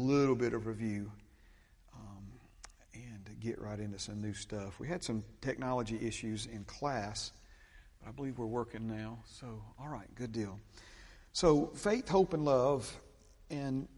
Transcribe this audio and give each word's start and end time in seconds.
little 0.00 0.36
bit 0.36 0.52
of 0.52 0.68
review 0.68 1.10
um, 1.92 2.24
and 2.94 3.40
get 3.40 3.60
right 3.60 3.80
into 3.80 3.98
some 3.98 4.22
new 4.22 4.32
stuff. 4.32 4.78
We 4.78 4.86
had 4.86 5.02
some 5.02 5.24
technology 5.40 5.98
issues 6.00 6.46
in 6.46 6.62
class, 6.64 7.32
but 8.00 8.08
I 8.08 8.12
believe 8.12 8.38
we're 8.38 8.46
working 8.46 8.86
now. 8.86 9.18
So, 9.26 9.60
all 9.76 9.88
right, 9.88 10.06
good 10.14 10.30
deal. 10.30 10.60
So, 11.32 11.66
faith, 11.74 12.08
hope, 12.08 12.32
and 12.32 12.44
love, 12.44 12.96
and 13.50 13.88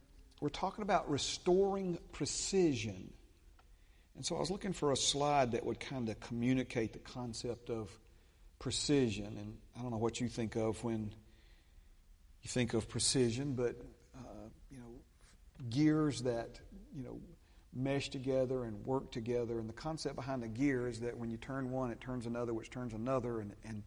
we're 0.41 0.49
talking 0.49 0.81
about 0.81 1.11
restoring 1.11 1.99
precision. 2.13 3.13
And 4.17 4.25
so 4.25 4.37
I 4.37 4.41
was 4.41 4.51
looking 4.51 4.73
for 4.73 4.93
a 4.93 4.97
slide 4.97 5.53
that 5.53 5.67
would 5.67 5.81
kind 5.81 6.09
of 6.09 6.19
communicate 6.19 6.95
the 6.95 6.99
concept 6.99 7.69
of 7.69 7.91
precision. 8.59 9.37
And 9.39 9.59
I 9.79 9.83
don't 9.83 9.91
know 9.91 9.99
what 9.99 10.19
you 10.19 10.29
think 10.29 10.57
of 10.57 10.83
when 10.83 11.13
you 12.43 12.49
think 12.49 12.73
of 12.73 12.89
precision, 12.89 13.53
but 13.53 13.77
uh, 14.17 14.49
gears 15.69 16.23
that 16.23 16.59
you 16.95 17.05
know 17.05 17.19
mesh 17.73 18.09
together 18.09 18.65
and 18.65 18.85
work 18.85 19.11
together. 19.13 19.59
And 19.59 19.69
the 19.69 19.75
concept 19.75 20.17
behind 20.17 20.43
the 20.43 20.49
gear 20.49 20.89
is 20.89 21.01
that 21.01 21.17
when 21.17 21.31
you 21.31 21.37
turn 21.37 21.71
one, 21.71 21.91
it 21.91 22.01
turns 22.01 22.27
another, 22.27 22.53
which 22.53 22.71
turns 22.71 22.95
another, 22.95 23.41
and 23.41 23.53
and 23.65 23.83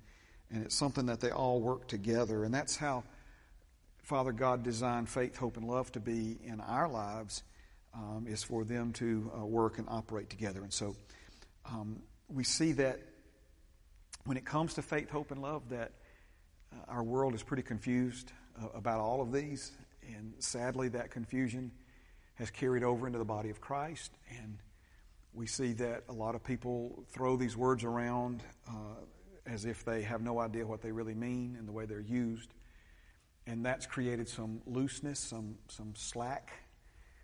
and 0.51 0.63
it's 0.63 0.75
something 0.75 1.07
that 1.07 1.19
they 1.19 1.31
all 1.31 1.59
work 1.59 1.87
together. 1.87 2.43
And 2.43 2.53
that's 2.53 2.75
how 2.75 3.03
Father 4.03 4.31
God 4.31 4.63
designed 4.63 5.09
faith, 5.09 5.37
hope, 5.37 5.57
and 5.57 5.67
love 5.67 5.91
to 5.93 5.99
be 5.99 6.37
in 6.43 6.59
our 6.61 6.87
lives. 6.87 7.43
Um, 7.95 8.25
is 8.27 8.41
for 8.41 8.63
them 8.63 8.91
to 8.93 9.31
uh, 9.37 9.45
work 9.45 9.77
and 9.77 9.87
operate 9.87 10.27
together. 10.27 10.63
And 10.63 10.73
so 10.73 10.95
um, 11.63 12.01
we 12.27 12.43
see 12.43 12.71
that 12.71 12.99
when 14.25 14.37
it 14.37 14.45
comes 14.45 14.73
to 14.75 14.81
faith, 14.81 15.09
hope, 15.09 15.31
and 15.31 15.41
love, 15.41 15.69
that 15.69 15.91
uh, 16.71 16.91
our 16.91 17.03
world 17.03 17.35
is 17.35 17.43
pretty 17.43 17.63
confused 17.63 18.31
uh, 18.61 18.69
about 18.73 18.99
all 18.99 19.21
of 19.21 19.31
these. 19.31 19.71
And 20.15 20.33
sadly, 20.39 20.89
that 20.89 21.11
confusion 21.11 21.71
has 22.35 22.49
carried 22.49 22.83
over 22.83 23.07
into 23.07 23.19
the 23.19 23.25
body 23.25 23.49
of 23.49 23.61
Christ. 23.61 24.11
And 24.41 24.57
we 25.33 25.47
see 25.47 25.73
that 25.73 26.03
a 26.09 26.13
lot 26.13 26.35
of 26.35 26.43
people 26.43 27.03
throw 27.11 27.35
these 27.35 27.55
words 27.57 27.83
around 27.83 28.43
uh, 28.67 29.01
as 29.45 29.65
if 29.65 29.83
they 29.83 30.01
have 30.03 30.21
no 30.21 30.39
idea 30.39 30.65
what 30.65 30.81
they 30.81 30.91
really 30.91 31.13
mean 31.13 31.55
and 31.57 31.67
the 31.67 31.71
way 31.71 31.85
they're 31.85 31.99
used. 31.99 32.53
And 33.45 33.65
that's 33.65 33.85
created 33.85 34.29
some 34.29 34.61
looseness, 34.65 35.19
some, 35.19 35.55
some 35.67 35.93
slack, 35.95 36.51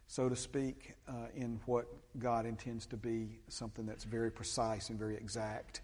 so 0.08 0.28
to 0.28 0.36
speak, 0.36 0.96
uh, 1.08 1.28
in 1.36 1.60
what 1.66 1.88
God 2.18 2.46
intends 2.46 2.86
to 2.88 2.98
be 2.98 3.40
something 3.48 3.86
that's 3.86 4.04
very 4.04 4.32
precise 4.32 4.90
and 4.90 5.00
very 5.00 5.16
exact. 5.16 5.82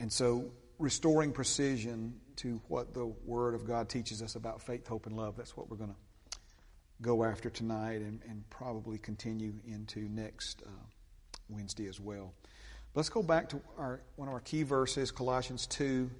And 0.00 0.12
so, 0.12 0.50
restoring 0.78 1.32
precision 1.32 2.20
to 2.36 2.60
what 2.68 2.94
the 2.94 3.06
Word 3.06 3.54
of 3.54 3.66
God 3.66 3.88
teaches 3.88 4.22
us 4.22 4.36
about 4.36 4.60
faith, 4.62 4.86
hope, 4.86 5.06
and 5.06 5.16
love, 5.16 5.36
that's 5.36 5.56
what 5.56 5.70
we're 5.70 5.76
going 5.76 5.90
to 5.90 6.07
go 7.00 7.24
after 7.24 7.50
tonight 7.50 8.00
and, 8.00 8.20
and 8.28 8.48
probably 8.50 8.98
continue 8.98 9.54
into 9.66 10.00
next 10.08 10.62
uh, 10.66 10.70
Wednesday 11.48 11.86
as 11.86 12.00
well. 12.00 12.32
Let's 12.94 13.08
go 13.08 13.22
back 13.22 13.48
to 13.50 13.60
our, 13.76 14.00
one 14.16 14.28
of 14.28 14.34
our 14.34 14.40
key 14.40 14.62
verses, 14.62 15.10
Colossians 15.10 15.66
2 15.66 16.10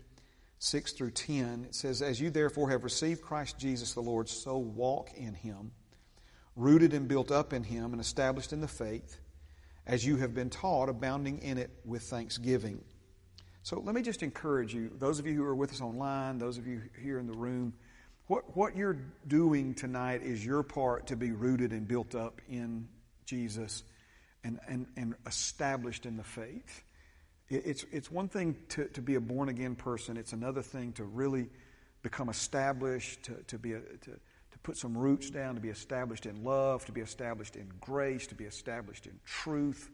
6 0.61 0.93
through 0.93 1.11
10. 1.13 1.67
It 1.69 1.75
says, 1.75 2.03
As 2.03 2.21
you 2.21 2.31
therefore 2.31 2.71
have 2.71 2.85
received 2.85 3.23
Christ 3.23 3.59
Jesus 3.59 3.95
the 3.95 4.01
Lord, 4.01 4.29
so 4.29 4.59
walk 4.59 5.11
in 5.17 5.35
him, 5.35 5.71
rooted 6.57 6.95
and 6.95 7.07
built 7.07 7.31
up 7.31 7.53
in 7.53 7.63
him, 7.63 7.93
and 7.93 8.01
established 8.01 8.53
in 8.53 8.61
the 8.61 8.69
faith, 8.69 9.19
as 9.87 10.05
you 10.05 10.17
have 10.17 10.35
been 10.35 10.51
taught, 10.51 10.89
abounding 10.89 11.39
in 11.39 11.59
it 11.59 11.71
with 11.85 12.03
thanksgiving. 12.03 12.83
So 13.63 13.81
let 13.81 13.95
me 13.95 14.03
just 14.03 14.23
encourage 14.23 14.75
you, 14.75 14.91
those 14.99 15.19
of 15.19 15.27
you 15.27 15.35
who 15.35 15.45
are 15.45 15.55
with 15.55 15.73
us 15.73 15.81
online, 15.81 16.39
those 16.39 16.59
of 16.59 16.67
you 16.67 16.83
here 17.01 17.19
in 17.19 17.27
the 17.27 17.37
room, 17.37 17.73
what, 18.29 18.57
what 18.57 18.77
you're 18.77 18.99
doing 19.27 19.75
tonight 19.75 20.23
is 20.23 20.45
your 20.45 20.63
part 20.63 21.09
to 21.09 21.17
be 21.17 21.33
rooted 21.33 21.73
and 21.73 21.89
built 21.89 22.15
up 22.15 22.41
in 22.49 22.87
Jesus 23.25 23.83
and, 24.45 24.61
and, 24.69 24.87
and 24.97 25.15
established 25.27 26.05
in 26.05 26.19
the 26.19 26.23
faith. 26.23 26.85
It, 27.49 27.63
it's, 27.65 27.85
it's 27.91 28.11
one 28.11 28.29
thing 28.29 28.57
to, 28.71 28.85
to 28.89 29.01
be 29.01 29.15
a 29.15 29.21
born 29.21 29.49
again 29.49 29.75
person, 29.75 30.19
it's 30.19 30.35
another 30.35 30.63
thing 30.63 30.93
to 30.93 31.05
really 31.05 31.49
become 32.03 32.29
established, 32.29 33.25
to, 33.25 33.35
to, 33.49 33.59
be 33.59 33.73
a, 33.73 33.81
to, 33.81 34.11
to 34.11 34.59
put 34.63 34.77
some 34.77 34.97
roots 34.97 35.31
down, 35.31 35.55
to 35.55 35.61
be 35.61 35.71
established 35.71 36.27
in 36.27 36.45
love, 36.45 36.85
to 36.85 36.93
be 36.93 37.01
established 37.01 37.57
in 37.57 37.73
grace, 37.81 38.27
to 38.27 38.35
be 38.35 38.45
established 38.45 39.07
in 39.07 39.19
truth. 39.25 39.91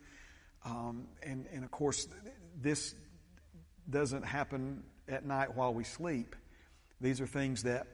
Um, 0.64 1.06
and, 1.22 1.46
and 1.52 1.64
of 1.64 1.70
course, 1.70 2.08
this 2.60 2.96
doesn't 3.88 4.24
happen 4.24 4.82
at 5.08 5.24
night 5.24 5.54
while 5.54 5.72
we 5.72 5.84
sleep. 5.84 6.34
These 7.00 7.20
are 7.20 7.26
things 7.26 7.62
that 7.62 7.86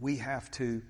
we 0.00 0.16
have 0.16 0.50
to 0.52 0.82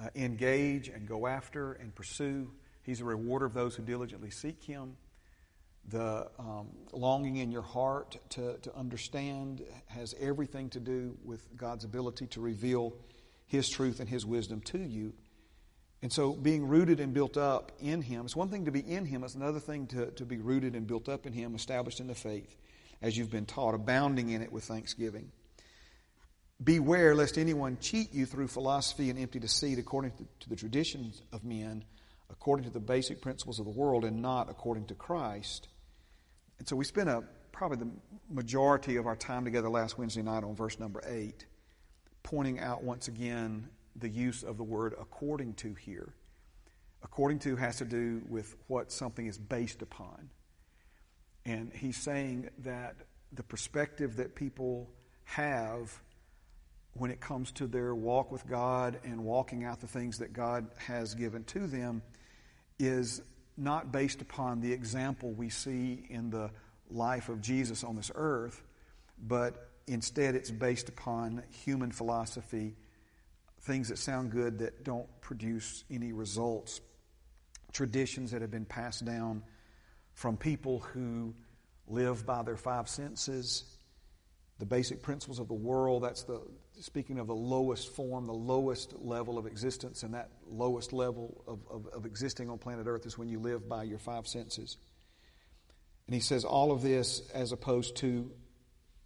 uh, 0.00 0.08
engage 0.14 0.88
and 0.88 1.06
go 1.06 1.26
after 1.26 1.72
and 1.74 1.94
pursue. 1.94 2.50
He's 2.82 3.00
a 3.00 3.04
rewarder 3.04 3.46
of 3.46 3.54
those 3.54 3.74
who 3.74 3.82
diligently 3.82 4.30
seek 4.30 4.62
Him. 4.62 4.96
The 5.88 6.28
um, 6.38 6.68
longing 6.92 7.36
in 7.36 7.50
your 7.50 7.62
heart 7.62 8.16
to, 8.30 8.56
to 8.58 8.76
understand 8.76 9.62
has 9.86 10.14
everything 10.20 10.70
to 10.70 10.80
do 10.80 11.16
with 11.24 11.56
God's 11.56 11.84
ability 11.84 12.28
to 12.28 12.40
reveal 12.40 12.94
His 13.46 13.68
truth 13.68 14.00
and 14.00 14.08
His 14.08 14.24
wisdom 14.24 14.60
to 14.62 14.78
you. 14.78 15.12
And 16.02 16.12
so, 16.12 16.32
being 16.32 16.66
rooted 16.66 16.98
and 16.98 17.14
built 17.14 17.36
up 17.36 17.72
in 17.80 18.02
Him, 18.02 18.24
it's 18.24 18.34
one 18.34 18.48
thing 18.48 18.64
to 18.64 18.72
be 18.72 18.80
in 18.80 19.04
Him, 19.04 19.22
it's 19.22 19.34
another 19.34 19.60
thing 19.60 19.86
to, 19.88 20.10
to 20.12 20.24
be 20.24 20.38
rooted 20.38 20.74
and 20.74 20.86
built 20.86 21.08
up 21.08 21.26
in 21.26 21.32
Him, 21.32 21.54
established 21.54 22.00
in 22.00 22.08
the 22.08 22.14
faith 22.14 22.56
as 23.02 23.16
you've 23.16 23.30
been 23.30 23.46
taught, 23.46 23.74
abounding 23.74 24.30
in 24.30 24.42
it 24.42 24.52
with 24.52 24.64
thanksgiving. 24.64 25.30
Beware 26.62 27.14
lest 27.14 27.38
anyone 27.38 27.78
cheat 27.80 28.12
you 28.12 28.26
through 28.26 28.48
philosophy 28.48 29.10
and 29.10 29.18
empty 29.18 29.38
deceit 29.38 29.78
according 29.78 30.12
to 30.40 30.48
the 30.48 30.56
traditions 30.56 31.22
of 31.32 31.44
men, 31.44 31.84
according 32.30 32.64
to 32.64 32.70
the 32.70 32.80
basic 32.80 33.22
principles 33.22 33.58
of 33.58 33.64
the 33.64 33.70
world, 33.70 34.04
and 34.04 34.20
not 34.20 34.50
according 34.50 34.86
to 34.86 34.94
Christ. 34.94 35.68
And 36.58 36.68
so 36.68 36.76
we 36.76 36.84
spent 36.84 37.08
a, 37.08 37.24
probably 37.52 37.78
the 37.78 37.90
majority 38.28 38.96
of 38.96 39.06
our 39.06 39.16
time 39.16 39.44
together 39.44 39.68
last 39.68 39.98
Wednesday 39.98 40.22
night 40.22 40.44
on 40.44 40.54
verse 40.54 40.78
number 40.78 41.02
8, 41.06 41.46
pointing 42.22 42.60
out 42.60 42.84
once 42.84 43.08
again 43.08 43.68
the 43.96 44.08
use 44.08 44.42
of 44.42 44.56
the 44.56 44.64
word 44.64 44.94
according 45.00 45.54
to 45.54 45.74
here. 45.74 46.14
According 47.02 47.40
to 47.40 47.56
has 47.56 47.78
to 47.78 47.84
do 47.84 48.22
with 48.28 48.54
what 48.68 48.92
something 48.92 49.26
is 49.26 49.38
based 49.38 49.82
upon. 49.82 50.30
And 51.44 51.72
he's 51.72 51.96
saying 51.96 52.50
that 52.58 52.94
the 53.32 53.42
perspective 53.42 54.16
that 54.16 54.36
people 54.36 54.88
have 55.24 56.00
when 56.94 57.10
it 57.10 57.20
comes 57.20 57.52
to 57.52 57.66
their 57.66 57.94
walk 57.94 58.30
with 58.30 58.46
God 58.46 58.98
and 59.04 59.24
walking 59.24 59.64
out 59.64 59.80
the 59.80 59.86
things 59.86 60.18
that 60.18 60.32
God 60.32 60.66
has 60.76 61.14
given 61.14 61.44
to 61.44 61.66
them 61.66 62.02
is 62.78 63.22
not 63.56 63.92
based 63.92 64.20
upon 64.20 64.60
the 64.60 64.72
example 64.72 65.32
we 65.32 65.48
see 65.48 66.04
in 66.10 66.30
the 66.30 66.50
life 66.90 67.28
of 67.28 67.40
Jesus 67.40 67.84
on 67.84 67.96
this 67.96 68.10
earth, 68.14 68.62
but 69.18 69.70
instead 69.86 70.34
it's 70.34 70.50
based 70.50 70.88
upon 70.88 71.42
human 71.50 71.90
philosophy, 71.90 72.76
things 73.62 73.88
that 73.88 73.98
sound 73.98 74.30
good 74.30 74.58
that 74.58 74.84
don't 74.84 75.08
produce 75.20 75.84
any 75.90 76.12
results, 76.12 76.80
traditions 77.72 78.32
that 78.32 78.42
have 78.42 78.50
been 78.50 78.64
passed 78.64 79.04
down 79.04 79.42
from 80.14 80.36
people 80.36 80.80
who 80.80 81.34
live 81.88 82.26
by 82.26 82.42
their 82.42 82.56
five 82.56 82.88
senses, 82.88 83.64
the 84.58 84.66
basic 84.66 85.02
principles 85.02 85.38
of 85.38 85.48
the 85.48 85.54
world. 85.54 86.02
That's 86.02 86.24
the 86.24 86.40
speaking 86.82 87.18
of 87.18 87.26
the 87.26 87.34
lowest 87.34 87.94
form, 87.94 88.26
the 88.26 88.32
lowest 88.32 88.94
level 88.98 89.38
of 89.38 89.46
existence, 89.46 90.02
and 90.02 90.14
that 90.14 90.30
lowest 90.50 90.92
level 90.92 91.44
of, 91.46 91.60
of, 91.70 91.86
of 91.94 92.06
existing 92.06 92.50
on 92.50 92.58
planet 92.58 92.86
Earth 92.86 93.06
is 93.06 93.16
when 93.16 93.28
you 93.28 93.38
live 93.38 93.68
by 93.68 93.84
your 93.84 93.98
five 93.98 94.26
senses. 94.26 94.76
And 96.06 96.14
he 96.14 96.20
says 96.20 96.44
all 96.44 96.72
of 96.72 96.82
this 96.82 97.22
as 97.32 97.52
opposed 97.52 97.96
to, 97.98 98.30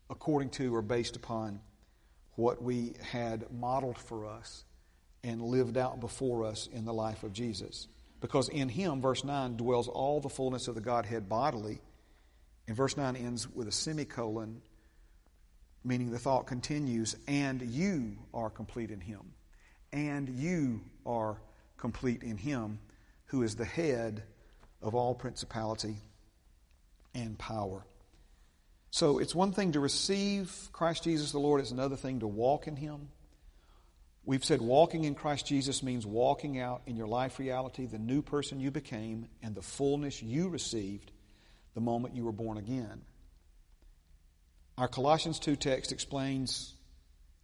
according 0.08 0.50
to, 0.50 0.74
or 0.74 0.82
based 0.82 1.16
upon 1.16 1.60
what 2.34 2.62
we 2.62 2.94
had 3.02 3.50
modeled 3.52 3.98
for 3.98 4.26
us 4.26 4.64
and 5.22 5.42
lived 5.42 5.76
out 5.76 6.00
before 6.00 6.44
us 6.44 6.68
in 6.72 6.84
the 6.84 6.94
life 6.94 7.24
of 7.24 7.32
Jesus. 7.32 7.88
Because 8.20 8.48
in 8.48 8.68
him, 8.68 9.00
verse 9.02 9.24
9, 9.24 9.56
dwells 9.56 9.88
all 9.88 10.20
the 10.20 10.28
fullness 10.28 10.68
of 10.68 10.74
the 10.74 10.80
Godhead 10.80 11.28
bodily. 11.28 11.80
And 12.66 12.76
verse 12.76 12.96
9 12.96 13.16
ends 13.16 13.48
with 13.48 13.68
a 13.68 13.72
semicolon, 13.72 14.62
meaning 15.86 16.10
the 16.10 16.18
thought 16.18 16.46
continues, 16.46 17.16
and 17.28 17.62
you 17.62 18.18
are 18.34 18.50
complete 18.50 18.90
in 18.90 19.00
him. 19.00 19.20
And 19.92 20.28
you 20.28 20.82
are 21.06 21.40
complete 21.78 22.22
in 22.22 22.36
him, 22.36 22.80
who 23.26 23.42
is 23.42 23.54
the 23.54 23.64
head 23.64 24.22
of 24.82 24.94
all 24.94 25.14
principality 25.14 25.96
and 27.14 27.38
power. 27.38 27.86
So 28.90 29.18
it's 29.18 29.34
one 29.34 29.52
thing 29.52 29.72
to 29.72 29.80
receive 29.80 30.52
Christ 30.72 31.04
Jesus 31.04 31.32
the 31.32 31.38
Lord, 31.38 31.60
it's 31.60 31.70
another 31.70 31.96
thing 31.96 32.20
to 32.20 32.26
walk 32.26 32.66
in 32.66 32.76
him. 32.76 33.08
We've 34.24 34.44
said 34.44 34.60
walking 34.60 35.04
in 35.04 35.14
Christ 35.14 35.46
Jesus 35.46 35.84
means 35.84 36.04
walking 36.04 36.58
out 36.58 36.82
in 36.86 36.96
your 36.96 37.06
life 37.06 37.38
reality 37.38 37.86
the 37.86 37.98
new 37.98 38.22
person 38.22 38.58
you 38.58 38.72
became 38.72 39.28
and 39.40 39.54
the 39.54 39.62
fullness 39.62 40.20
you 40.20 40.48
received 40.48 41.12
the 41.74 41.80
moment 41.80 42.16
you 42.16 42.24
were 42.24 42.32
born 42.32 42.58
again. 42.58 43.02
Our 44.78 44.88
Colossians 44.88 45.38
2 45.38 45.56
text 45.56 45.90
explains 45.90 46.74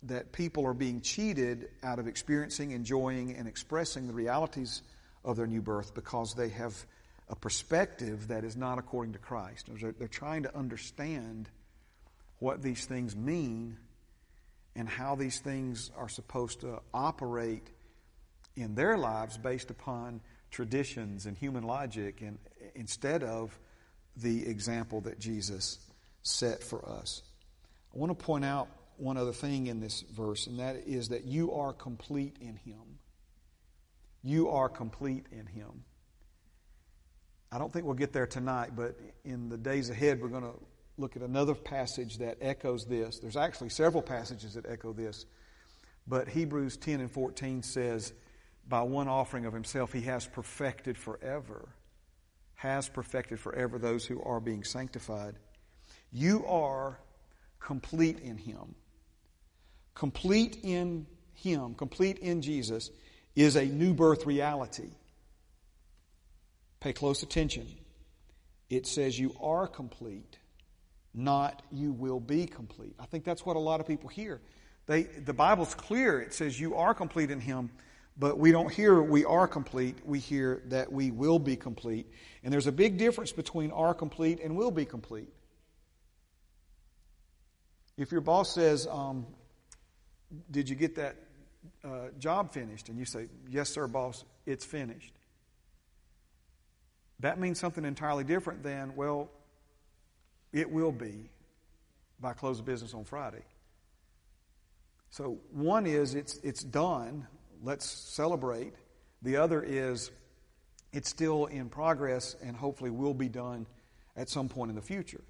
that 0.02 0.32
people 0.32 0.66
are 0.66 0.74
being 0.74 1.00
cheated 1.00 1.70
out 1.82 1.98
of 1.98 2.06
experiencing, 2.06 2.72
enjoying, 2.72 3.34
and 3.34 3.48
expressing 3.48 4.06
the 4.06 4.12
realities 4.12 4.82
of 5.24 5.36
their 5.36 5.46
new 5.46 5.62
birth 5.62 5.94
because 5.94 6.34
they 6.34 6.50
have 6.50 6.74
a 7.30 7.36
perspective 7.36 8.28
that 8.28 8.44
is 8.44 8.54
not 8.54 8.78
according 8.78 9.14
to 9.14 9.18
Christ. 9.18 9.70
They're, 9.80 10.08
trying 10.08 10.42
to 10.42 10.54
understand 10.54 11.48
what 12.38 12.60
these 12.60 12.84
things 12.84 13.16
mean 13.16 13.78
and 14.76 14.86
how 14.86 15.14
these 15.14 15.40
things 15.40 15.90
are 15.96 16.10
supposed 16.10 16.60
to 16.60 16.80
operate 16.92 17.66
in 18.56 18.74
their 18.74 18.98
lives 18.98 19.38
based 19.38 19.70
upon 19.70 20.20
traditions 20.50 21.24
and 21.24 21.38
human 21.38 21.62
logic 21.62 22.20
and 22.20 22.38
instead 22.74 23.22
of 23.22 23.58
the 24.18 24.46
example 24.46 25.00
that 25.02 25.18
Jesus 25.18 25.78
set 26.22 26.62
for 26.62 26.88
us. 26.88 27.22
I 27.94 27.98
want 27.98 28.16
to 28.16 28.24
point 28.24 28.44
out 28.44 28.68
one 28.96 29.16
other 29.16 29.32
thing 29.32 29.66
in 29.66 29.80
this 29.80 30.02
verse, 30.02 30.46
and 30.46 30.58
that 30.58 30.76
is 30.86 31.08
that 31.08 31.24
you 31.24 31.52
are 31.52 31.72
complete 31.72 32.36
in 32.40 32.56
Him. 32.56 32.98
You 34.22 34.50
are 34.50 34.68
complete 34.68 35.26
in 35.32 35.46
Him. 35.46 35.84
I 37.50 37.58
don't 37.58 37.72
think 37.72 37.84
we'll 37.84 37.94
get 37.94 38.12
there 38.12 38.26
tonight, 38.26 38.70
but 38.74 38.98
in 39.24 39.48
the 39.48 39.58
days 39.58 39.90
ahead, 39.90 40.22
we're 40.22 40.28
going 40.28 40.44
to 40.44 40.58
look 40.96 41.16
at 41.16 41.22
another 41.22 41.54
passage 41.54 42.18
that 42.18 42.38
echoes 42.40 42.86
this. 42.86 43.18
There's 43.18 43.36
actually 43.36 43.70
several 43.70 44.02
passages 44.02 44.54
that 44.54 44.66
echo 44.66 44.92
this, 44.92 45.26
but 46.06 46.28
Hebrews 46.28 46.76
10 46.76 47.00
and 47.00 47.10
14 47.10 47.62
says, 47.62 48.12
By 48.68 48.82
one 48.82 49.08
offering 49.08 49.44
of 49.44 49.52
Himself, 49.52 49.92
He 49.92 50.02
has 50.02 50.26
perfected 50.26 50.96
forever, 50.96 51.68
has 52.54 52.88
perfected 52.88 53.40
forever 53.40 53.78
those 53.78 54.06
who 54.06 54.22
are 54.22 54.40
being 54.40 54.64
sanctified. 54.64 55.34
You 56.12 56.44
are 56.46 56.98
complete 57.58 58.20
in 58.20 58.36
Him. 58.36 58.74
Complete 59.94 60.58
in 60.62 61.06
Him, 61.34 61.74
complete 61.74 62.18
in 62.18 62.42
Jesus, 62.42 62.90
is 63.34 63.56
a 63.56 63.64
new 63.64 63.94
birth 63.94 64.26
reality. 64.26 64.90
Pay 66.80 66.92
close 66.92 67.22
attention. 67.22 67.66
It 68.68 68.86
says 68.86 69.18
you 69.18 69.34
are 69.40 69.66
complete, 69.66 70.38
not 71.14 71.62
you 71.70 71.92
will 71.92 72.20
be 72.20 72.46
complete. 72.46 72.94
I 72.98 73.06
think 73.06 73.24
that's 73.24 73.44
what 73.44 73.56
a 73.56 73.60
lot 73.60 73.80
of 73.80 73.86
people 73.86 74.08
hear. 74.08 74.40
They, 74.86 75.02
the 75.02 75.34
Bible's 75.34 75.74
clear. 75.74 76.20
It 76.20 76.34
says 76.34 76.58
you 76.58 76.74
are 76.74 76.94
complete 76.94 77.30
in 77.30 77.40
Him, 77.40 77.70
but 78.18 78.38
we 78.38 78.50
don't 78.50 78.72
hear 78.72 79.00
we 79.00 79.24
are 79.24 79.46
complete. 79.46 79.98
We 80.04 80.18
hear 80.18 80.62
that 80.66 80.90
we 80.90 81.10
will 81.10 81.38
be 81.38 81.56
complete. 81.56 82.10
And 82.42 82.52
there's 82.52 82.66
a 82.66 82.72
big 82.72 82.98
difference 82.98 83.32
between 83.32 83.70
are 83.70 83.94
complete 83.94 84.40
and 84.40 84.56
will 84.56 84.70
be 84.70 84.84
complete. 84.84 85.28
If 88.02 88.10
your 88.10 88.20
boss 88.20 88.52
says, 88.52 88.88
um, 88.90 89.24
Did 90.50 90.68
you 90.68 90.74
get 90.74 90.96
that 90.96 91.14
uh, 91.84 92.08
job 92.18 92.52
finished? 92.52 92.88
And 92.88 92.98
you 92.98 93.04
say, 93.04 93.28
Yes, 93.48 93.70
sir, 93.70 93.86
boss, 93.86 94.24
it's 94.44 94.64
finished. 94.64 95.12
That 97.20 97.38
means 97.38 97.60
something 97.60 97.84
entirely 97.84 98.24
different 98.24 98.64
than, 98.64 98.96
well, 98.96 99.30
it 100.52 100.68
will 100.68 100.90
be 100.90 101.30
by 102.18 102.32
close 102.32 102.58
of 102.58 102.64
business 102.64 102.92
on 102.92 103.04
Friday. 103.04 103.44
So 105.10 105.38
one 105.52 105.86
is 105.86 106.16
it's, 106.16 106.38
it's 106.38 106.64
done, 106.64 107.28
let's 107.62 107.86
celebrate. 107.86 108.74
The 109.22 109.36
other 109.36 109.62
is 109.62 110.10
it's 110.92 111.08
still 111.08 111.46
in 111.46 111.68
progress 111.68 112.34
and 112.42 112.56
hopefully 112.56 112.90
will 112.90 113.14
be 113.14 113.28
done 113.28 113.66
at 114.16 114.28
some 114.28 114.48
point 114.48 114.70
in 114.70 114.74
the 114.74 114.82
future. 114.82 115.20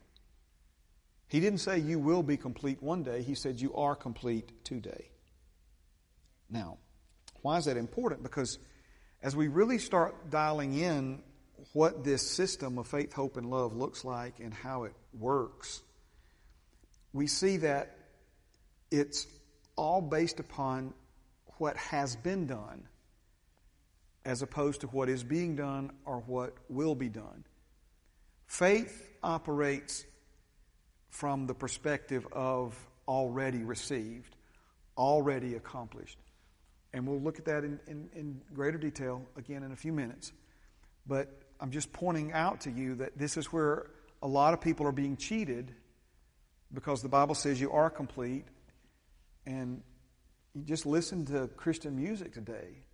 He 1.33 1.41
didn't 1.41 1.61
say 1.61 1.79
you 1.79 1.99
will 1.99 2.23
be 2.23 2.37
complete 2.37 2.83
one 2.83 3.05
day, 3.05 3.23
he 3.23 3.35
said 3.35 3.59
you 3.59 3.75
are 3.75 3.97
complete 3.97 4.53
today. 4.67 5.09
Now, 6.51 6.77
why 7.41 7.57
is 7.57 7.65
that 7.65 7.79
important? 7.79 8.23
Because 8.23 8.59
as 9.23 9.35
we 9.35 9.49
really 9.49 9.79
start 9.79 10.29
dialing 10.29 10.75
in 10.75 11.23
what 11.73 12.05
this 12.05 12.21
system 12.21 12.77
of 12.77 12.87
faith, 12.87 13.15
hope, 13.15 13.39
and 13.39 13.49
love 13.49 13.75
looks 13.75 14.05
like 14.05 14.41
and 14.41 14.53
how 14.53 14.85
it 14.85 14.93
works, 15.19 15.81
we 17.15 17.27
see 17.27 17.57
that 17.57 17.97
it's 18.91 19.27
all 19.75 20.03
based 20.03 20.39
upon 20.39 20.93
what 21.57 21.79
has 21.79 22.15
been 22.15 22.47
done 22.47 22.87
as 24.27 24.43
opposed 24.43 24.83
to 24.83 24.87
what 24.89 25.09
is 25.09 25.25
being 25.25 25.57
done 25.57 25.93
or 26.05 26.19
what 26.27 26.53
will 26.69 26.95
be 26.95 27.09
done. 27.09 27.47
Faith 28.47 29.09
operates 29.23 30.05
from 31.13 31.47
the 31.47 31.55
perspective 31.55 32.27
of 32.33 32.75
already 33.07 33.63
received, 33.63 34.35
already 34.97 35.55
accomplished. 35.55 36.19
And 36.95 37.07
we'll 37.07 37.21
look 37.21 37.39
at 37.39 37.45
that 37.45 37.65
in, 37.65 37.79
in, 37.87 38.09
in, 38.15 38.41
greater 38.53 38.79
detail 38.79 39.23
again 39.37 39.63
in 39.63 39.73
a 39.73 39.77
few 39.77 39.93
minutes. 39.93 40.33
But 41.07 41.29
I'm 41.61 41.71
just 41.71 41.93
pointing 41.93 42.33
out 42.33 42.63
to 42.63 42.71
you 42.71 42.97
that 42.97 43.17
this 43.17 43.37
is 43.37 43.53
where 43.53 43.91
a 44.23 44.27
lot 44.27 44.55
of 44.55 44.61
people 44.61 44.87
are 44.87 44.93
being 44.93 45.17
cheated 45.17 45.75
because 46.73 47.03
the 47.03 47.09
Bible 47.09 47.35
says 47.35 47.61
you 47.61 47.71
are 47.73 47.91
complete. 47.91 48.47
And 49.47 49.83
you 50.55 50.63
just 50.65 50.87
listen 50.87 51.27
to 51.27 51.49
Christian 51.57 51.95
music 51.95 52.33
today 52.33 52.85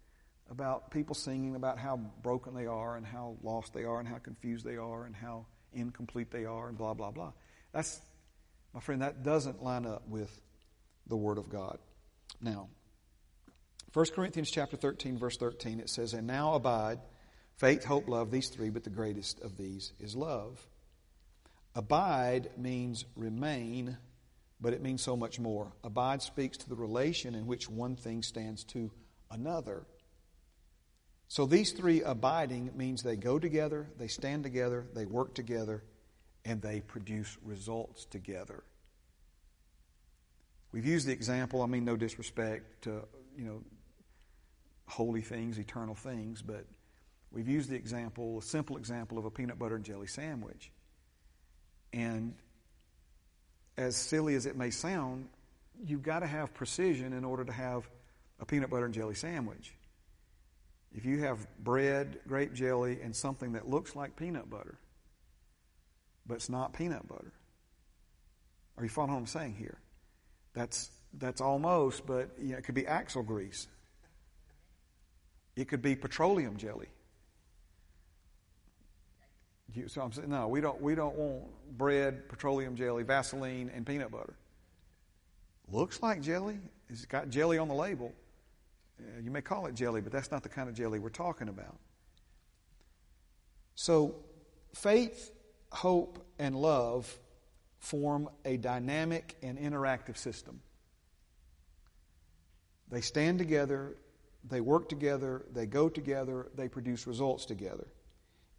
about 0.50 0.90
people 0.90 1.14
singing 1.14 1.54
about 1.54 1.78
how 1.78 2.00
broken 2.22 2.54
they 2.54 2.66
are 2.66 2.96
and 2.96 3.06
how 3.06 3.36
lost 3.42 3.74
they 3.74 3.84
are 3.84 4.00
and 4.00 4.08
how 4.08 4.18
confused 4.18 4.64
they 4.64 4.76
are 4.76 5.04
and 5.04 5.14
how 5.14 5.46
incomplete 5.72 6.32
they 6.32 6.46
are 6.46 6.68
and 6.68 6.76
blah, 6.76 6.94
blah, 6.94 7.12
blah. 7.12 7.32
That's, 7.72 8.00
my 8.72 8.80
friend, 8.80 9.02
that 9.02 9.22
doesn't 9.22 9.62
line 9.62 9.86
up 9.86 10.06
with 10.08 10.40
the 11.06 11.16
Word 11.16 11.38
of 11.38 11.48
God. 11.48 11.78
Now, 12.40 12.68
1 13.94 14.06
Corinthians 14.14 14.50
chapter 14.50 14.76
13, 14.76 15.18
verse 15.18 15.36
13, 15.36 15.80
it 15.80 15.88
says, 15.88 16.12
And 16.12 16.26
now 16.26 16.54
abide 16.54 17.00
faith, 17.56 17.84
hope, 17.84 18.08
love, 18.08 18.30
these 18.30 18.48
three, 18.48 18.70
but 18.70 18.84
the 18.84 18.90
greatest 18.90 19.40
of 19.40 19.56
these 19.56 19.92
is 19.98 20.14
love. 20.14 20.66
Abide 21.74 22.50
means 22.56 23.04
remain, 23.16 23.96
but 24.60 24.72
it 24.72 24.82
means 24.82 25.02
so 25.02 25.16
much 25.16 25.40
more. 25.40 25.72
Abide 25.82 26.22
speaks 26.22 26.58
to 26.58 26.68
the 26.68 26.74
relation 26.74 27.34
in 27.34 27.46
which 27.46 27.68
one 27.68 27.96
thing 27.96 28.22
stands 28.22 28.64
to 28.64 28.90
another. 29.30 29.86
So 31.28 31.46
these 31.46 31.72
three 31.72 32.02
abiding 32.02 32.72
means 32.74 33.02
they 33.02 33.16
go 33.16 33.38
together, 33.38 33.88
they 33.98 34.08
stand 34.08 34.44
together, 34.44 34.86
they 34.94 35.04
work 35.04 35.34
together, 35.34 35.82
and 36.48 36.62
they 36.62 36.80
produce 36.80 37.36
results 37.44 38.06
together. 38.06 38.64
We've 40.72 40.86
used 40.86 41.06
the 41.06 41.12
example, 41.12 41.60
I 41.60 41.66
mean, 41.66 41.84
no 41.84 41.94
disrespect 41.94 42.84
to, 42.84 43.02
you 43.36 43.44
know, 43.44 43.62
holy 44.86 45.20
things, 45.20 45.58
eternal 45.58 45.94
things, 45.94 46.40
but 46.40 46.64
we've 47.30 47.48
used 47.48 47.68
the 47.68 47.76
example, 47.76 48.38
a 48.38 48.42
simple 48.42 48.78
example 48.78 49.18
of 49.18 49.26
a 49.26 49.30
peanut 49.30 49.58
butter 49.58 49.76
and 49.76 49.84
jelly 49.84 50.06
sandwich. 50.06 50.72
And 51.92 52.34
as 53.76 53.94
silly 53.94 54.34
as 54.34 54.46
it 54.46 54.56
may 54.56 54.70
sound, 54.70 55.28
you've 55.84 56.02
got 56.02 56.20
to 56.20 56.26
have 56.26 56.54
precision 56.54 57.12
in 57.12 57.26
order 57.26 57.44
to 57.44 57.52
have 57.52 57.88
a 58.40 58.46
peanut 58.46 58.70
butter 58.70 58.86
and 58.86 58.94
jelly 58.94 59.14
sandwich. 59.14 59.74
If 60.94 61.04
you 61.04 61.18
have 61.18 61.46
bread, 61.62 62.20
grape 62.26 62.54
jelly, 62.54 63.02
and 63.02 63.14
something 63.14 63.52
that 63.52 63.68
looks 63.68 63.94
like 63.94 64.16
peanut 64.16 64.48
butter, 64.48 64.78
but 66.28 66.34
it's 66.34 66.50
not 66.50 66.74
peanut 66.74 67.08
butter. 67.08 67.32
Are 68.76 68.84
you 68.84 68.90
following 68.90 69.14
what 69.14 69.20
I'm 69.20 69.26
saying 69.26 69.54
here? 69.54 69.78
That's, 70.52 70.90
that's 71.14 71.40
almost, 71.40 72.06
but 72.06 72.30
you 72.38 72.52
know, 72.52 72.58
it 72.58 72.64
could 72.64 72.74
be 72.74 72.86
axle 72.86 73.22
grease. 73.22 73.66
It 75.56 75.66
could 75.66 75.82
be 75.82 75.96
petroleum 75.96 76.56
jelly. 76.56 76.88
You, 79.74 79.88
so 79.88 80.02
I'm 80.02 80.12
saying, 80.12 80.30
no, 80.30 80.48
we 80.48 80.60
don't, 80.60 80.80
we 80.80 80.94
don't 80.94 81.16
want 81.16 81.44
bread, 81.76 82.28
petroleum 82.28 82.76
jelly, 82.76 83.02
Vaseline, 83.02 83.70
and 83.74 83.84
peanut 83.84 84.10
butter. 84.10 84.34
Looks 85.70 86.02
like 86.02 86.22
jelly. 86.22 86.58
It's 86.88 87.04
got 87.04 87.28
jelly 87.28 87.58
on 87.58 87.68
the 87.68 87.74
label. 87.74 88.12
Uh, 89.00 89.20
you 89.22 89.30
may 89.30 89.42
call 89.42 89.66
it 89.66 89.74
jelly, 89.74 90.00
but 90.00 90.12
that's 90.12 90.30
not 90.30 90.42
the 90.42 90.48
kind 90.48 90.68
of 90.68 90.74
jelly 90.74 90.98
we're 90.98 91.10
talking 91.10 91.48
about. 91.48 91.76
So, 93.74 94.16
faith 94.74 95.30
hope, 95.70 96.24
and 96.38 96.56
love 96.56 97.18
form 97.78 98.28
a 98.44 98.56
dynamic 98.56 99.36
and 99.42 99.58
interactive 99.58 100.16
system. 100.16 100.60
They 102.90 103.00
stand 103.00 103.38
together, 103.38 103.96
they 104.48 104.60
work 104.60 104.88
together, 104.88 105.44
they 105.52 105.66
go 105.66 105.88
together, 105.88 106.48
they 106.54 106.68
produce 106.68 107.06
results 107.06 107.44
together. 107.44 107.86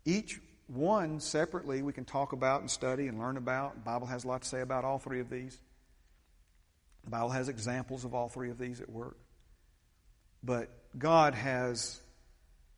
Each 0.06 0.40
one 0.68 1.20
separately 1.20 1.82
we 1.82 1.94
can 1.94 2.06
talk 2.06 2.32
about 2.32 2.62
and 2.62 2.70
study 2.70 3.08
and 3.08 3.18
learn 3.18 3.38
about. 3.38 3.76
The 3.76 3.82
Bible 3.82 4.08
has 4.08 4.24
a 4.24 4.28
lot 4.28 4.44
to 4.44 4.48
say 4.48 4.62
about 4.62 4.86
all 4.86 5.00
three 5.00 5.20
of 5.20 5.30
these. 5.30 5.60
The 7.06 7.10
Bible 7.10 7.30
has 7.30 7.50
examples 7.50 8.06
of 8.06 8.14
all 8.14 8.30
three 8.30 8.52
of 8.52 8.60
these 8.60 8.82
at 8.82 8.90
work. 8.90 9.18
But 10.44 10.70
God 10.98 11.34
has 11.34 12.00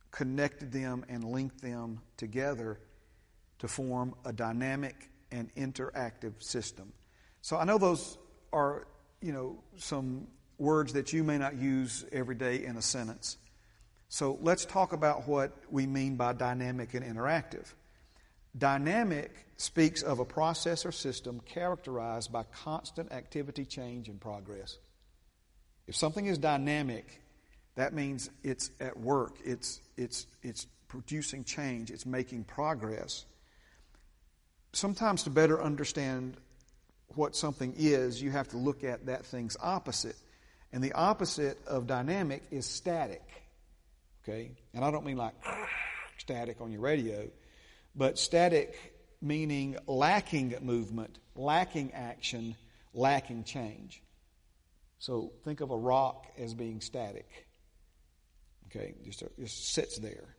connected 0.09 0.71
them 0.71 1.05
and 1.09 1.23
linked 1.23 1.61
them 1.61 1.99
together 2.17 2.79
to 3.61 3.67
form 3.67 4.15
a 4.25 4.33
dynamic 4.33 5.07
and 5.31 5.53
interactive 5.53 6.41
system. 6.41 6.91
So 7.43 7.57
I 7.57 7.63
know 7.63 7.77
those 7.77 8.17
are, 8.51 8.87
you 9.21 9.31
know, 9.31 9.59
some 9.77 10.27
words 10.57 10.93
that 10.93 11.13
you 11.13 11.23
may 11.23 11.37
not 11.37 11.55
use 11.55 12.03
every 12.11 12.33
day 12.33 12.65
in 12.65 12.75
a 12.75 12.81
sentence. 12.81 13.37
So 14.09 14.39
let's 14.41 14.65
talk 14.65 14.93
about 14.93 15.27
what 15.27 15.55
we 15.69 15.85
mean 15.85 16.15
by 16.15 16.33
dynamic 16.33 16.95
and 16.95 17.05
interactive. 17.05 17.71
Dynamic 18.57 19.31
speaks 19.57 20.01
of 20.01 20.17
a 20.17 20.25
process 20.25 20.83
or 20.83 20.91
system 20.91 21.39
characterized 21.45 22.31
by 22.31 22.43
constant 22.51 23.11
activity, 23.11 23.63
change, 23.63 24.09
and 24.09 24.19
progress. 24.19 24.79
If 25.85 25.95
something 25.95 26.25
is 26.25 26.39
dynamic, 26.39 27.21
that 27.75 27.93
means 27.93 28.31
it's 28.43 28.71
at 28.79 28.99
work, 28.99 29.35
it's, 29.45 29.81
it's, 29.97 30.25
it's 30.41 30.65
producing 30.87 31.43
change, 31.43 31.91
it's 31.91 32.07
making 32.07 32.45
progress. 32.45 33.25
Sometimes 34.73 35.23
to 35.23 35.29
better 35.29 35.61
understand 35.61 36.37
what 37.15 37.35
something 37.35 37.73
is, 37.77 38.21
you 38.21 38.31
have 38.31 38.47
to 38.49 38.57
look 38.57 38.83
at 38.83 39.07
that 39.07 39.25
thing's 39.25 39.57
opposite. 39.61 40.15
And 40.71 40.83
the 40.83 40.93
opposite 40.93 41.57
of 41.67 41.87
dynamic 41.87 42.43
is 42.51 42.65
static. 42.65 43.23
Okay? 44.23 44.51
And 44.73 44.85
I 44.85 44.91
don't 44.91 45.05
mean 45.05 45.17
like 45.17 45.33
static 46.17 46.61
on 46.61 46.71
your 46.71 46.81
radio, 46.81 47.27
but 47.95 48.17
static 48.17 48.75
meaning 49.21 49.77
lacking 49.87 50.55
movement, 50.61 51.19
lacking 51.35 51.91
action, 51.93 52.55
lacking 52.93 53.43
change. 53.43 54.01
So 54.99 55.33
think 55.43 55.61
of 55.61 55.71
a 55.71 55.77
rock 55.77 56.27
as 56.37 56.53
being 56.53 56.79
static. 56.79 57.27
Okay? 58.67 58.95
Just, 59.03 59.23
just 59.39 59.73
sits 59.73 59.97
there. 59.97 60.35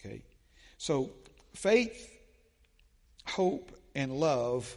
Okay? 0.00 0.22
So 0.78 1.10
faith, 1.54 2.17
hope, 3.28 3.72
and 3.94 4.12
love 4.12 4.76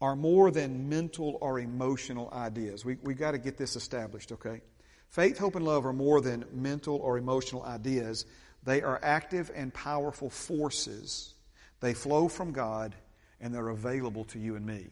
are 0.00 0.16
more 0.16 0.50
than 0.50 0.88
mental 0.88 1.38
or 1.40 1.60
emotional 1.60 2.30
ideas. 2.32 2.84
We, 2.84 2.96
we 3.02 3.14
got 3.14 3.32
to 3.32 3.38
get 3.38 3.56
this 3.56 3.76
established, 3.76 4.32
okay? 4.32 4.62
Faith, 5.10 5.38
hope, 5.38 5.56
and 5.56 5.64
love 5.64 5.84
are 5.86 5.92
more 5.92 6.20
than 6.20 6.44
mental 6.52 6.96
or 6.96 7.18
emotional 7.18 7.62
ideas. 7.64 8.24
They 8.64 8.82
are 8.82 8.98
active 9.02 9.50
and 9.54 9.74
powerful 9.74 10.30
forces. 10.30 11.34
They 11.80 11.94
flow 11.94 12.28
from 12.28 12.52
God 12.52 12.94
and 13.40 13.54
they're 13.54 13.68
available 13.68 14.24
to 14.26 14.38
you 14.38 14.56
and 14.56 14.64
me. 14.64 14.88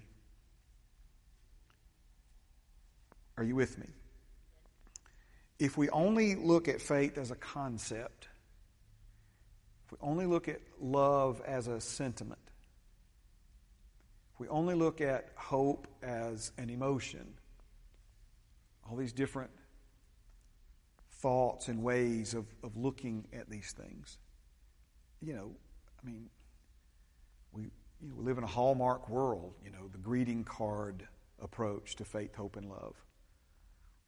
Are 3.37 3.45
you 3.45 3.55
with 3.55 3.79
me? 3.79 3.87
If 5.59 5.77
we 5.77 5.89
only 5.91 6.35
look 6.35 6.69
at 6.69 6.81
faith 6.81 7.19
as 7.19 7.31
a 7.31 7.37
concept, 7.37 8.29
if 9.87 9.93
we 9.93 9.99
only 10.01 10.27
look 10.27 10.49
at 10.49 10.61
love 10.81 11.41
as 11.47 11.69
a 11.69 11.81
sentiment, 11.81 12.41
we 14.39 14.49
only 14.49 14.75
look 14.75 15.01
at 15.01 15.31
hope 15.35 15.87
as 16.03 16.53
an 16.59 16.71
emotion, 16.71 17.27
all 18.89 18.97
these 18.97 19.13
different 19.13 19.51
thoughts 21.11 21.69
and 21.69 21.83
ways 21.83 22.35
of, 22.35 22.47
of 22.63 22.77
looking 22.77 23.27
at 23.33 23.51
these 23.51 23.73
things, 23.73 24.19
you 25.21 25.35
know, 25.35 25.51
I 26.01 26.07
mean, 26.07 26.31
we, 27.53 27.63
you 28.01 28.09
know, 28.09 28.15
we 28.17 28.25
live 28.25 28.39
in 28.39 28.45
a 28.45 28.49
hallmark 28.49 29.09
world, 29.09 29.55
you 29.65 29.71
know, 29.71 29.89
the 29.91 29.99
greeting 29.99 30.45
card 30.45 31.07
approach 31.43 31.97
to 31.97 32.05
faith, 32.05 32.37
hope, 32.37 32.57
and 32.57 32.69
love, 32.69 32.95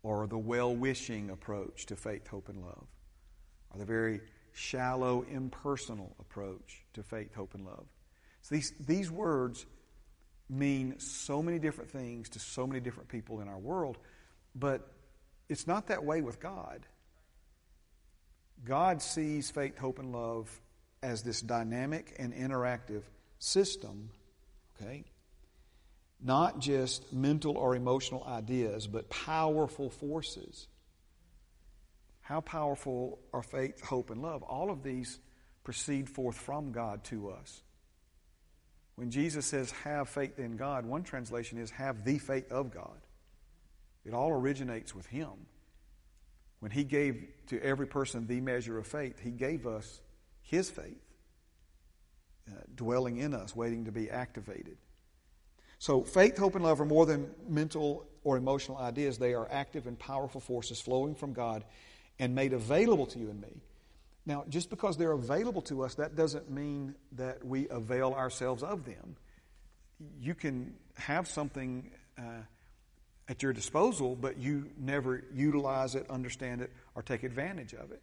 or 0.05 0.29
the 0.29 0.39
well 0.39 0.75
wishing 0.75 1.31
approach 1.31 1.87
to 1.87 1.97
faith, 1.97 2.29
hope, 2.29 2.49
and 2.49 2.63
love, 2.63 2.87
or 3.73 3.79
the 3.79 3.85
very 3.85 4.21
shallow, 4.53 5.25
impersonal 5.31 6.15
approach 6.21 6.85
to 6.93 7.03
faith, 7.03 7.35
hope, 7.35 7.55
and 7.55 7.65
love. 7.65 7.87
So 8.43 8.55
these, 8.55 8.73
these 8.87 9.11
words 9.11 9.67
mean 10.51 10.99
so 10.99 11.43
many 11.43 11.59
different 11.59 11.91
things 11.91 12.29
to 12.31 12.39
so 12.39 12.67
many 12.67 12.81
different 12.81 13.09
people 13.09 13.41
in 13.41 13.49
our 13.49 13.59
world, 13.59 13.97
but 14.55 14.87
it's 15.49 15.67
not 15.67 15.89
that 15.89 16.05
way 16.05 16.21
with 16.21 16.41
God. 16.41 16.85
God 18.65 19.01
sees 19.01 19.51
faith, 19.51 19.79
hope, 19.79 19.99
and 19.99 20.13
love 20.13 20.61
as 21.03 21.23
this 21.23 21.41
dynamic 21.41 22.15
and 22.19 22.35
interactive 22.35 23.03
system, 23.39 24.11
okay? 24.77 25.05
Not 26.23 26.59
just 26.59 27.13
mental 27.13 27.57
or 27.57 27.75
emotional 27.75 28.25
ideas, 28.25 28.87
but 28.87 29.09
powerful 29.09 29.89
forces. 29.89 30.67
How 32.21 32.41
powerful 32.41 33.19
are 33.33 33.43
faith, 33.43 33.81
hope, 33.83 34.11
and 34.11 34.21
love? 34.21 34.43
All 34.43 34.71
of 34.71 34.83
these 34.83 35.19
proceed 35.65 36.09
forth 36.09 36.37
from 36.37 36.73
God 36.73 37.03
to 37.05 37.31
us. 37.31 37.63
When 39.01 39.11
Jesus 39.11 39.47
says, 39.47 39.71
have 39.85 40.11
faith 40.11 40.39
in 40.39 40.59
God, 40.59 40.85
one 40.85 41.05
translation 41.05 41.57
is, 41.57 41.71
have 41.71 42.05
the 42.05 42.19
faith 42.19 42.53
of 42.53 42.71
God. 42.71 43.01
It 44.05 44.13
all 44.13 44.31
originates 44.31 44.95
with 44.95 45.07
Him. 45.07 45.31
When 46.59 46.71
He 46.71 46.85
gave 46.85 47.27
to 47.47 47.59
every 47.63 47.87
person 47.87 48.27
the 48.27 48.43
measure 48.43 48.77
of 48.77 48.87
faith, 48.87 49.19
He 49.19 49.31
gave 49.31 49.67
us 49.67 50.03
His 50.43 50.69
faith, 50.69 51.01
uh, 52.47 52.61
dwelling 52.75 53.17
in 53.17 53.33
us, 53.33 53.57
waiting 53.57 53.87
to 53.87 53.91
be 53.91 54.11
activated. 54.11 54.77
So, 55.79 56.03
faith, 56.03 56.37
hope, 56.37 56.55
and 56.55 56.63
love 56.63 56.79
are 56.79 56.85
more 56.85 57.07
than 57.07 57.31
mental 57.49 58.07
or 58.23 58.37
emotional 58.37 58.77
ideas. 58.77 59.17
They 59.17 59.33
are 59.33 59.49
active 59.51 59.87
and 59.87 59.99
powerful 59.99 60.43
forces 60.43 60.79
flowing 60.79 61.15
from 61.15 61.33
God 61.33 61.65
and 62.19 62.35
made 62.35 62.53
available 62.53 63.07
to 63.07 63.19
you 63.19 63.31
and 63.31 63.41
me 63.41 63.63
now, 64.27 64.45
just 64.49 64.71
because 64.71 64.97
they're 64.97 65.13
available 65.13 65.63
to 65.63 65.83
us, 65.83 65.95
that 65.95 66.15
doesn't 66.15 66.51
mean 66.51 66.95
that 67.13 67.45
we 67.45 67.69
avail 67.69 68.13
ourselves 68.13 68.63
of 68.63 68.85
them. 68.85 69.17
You 70.21 70.35
can 70.35 70.75
have 70.95 71.27
something 71.27 71.91
uh, 72.19 72.43
at 73.29 73.43
your 73.43 73.53
disposal, 73.53 74.17
but 74.17 74.39
you 74.39 74.71
never 74.79 75.25
utilize 75.33 75.95
it, 75.95 76.09
understand 76.11 76.61
it, 76.61 76.71
or 76.95 77.03
take 77.03 77.23
advantage 77.23 77.73
of 77.75 77.93
it. 77.93 78.03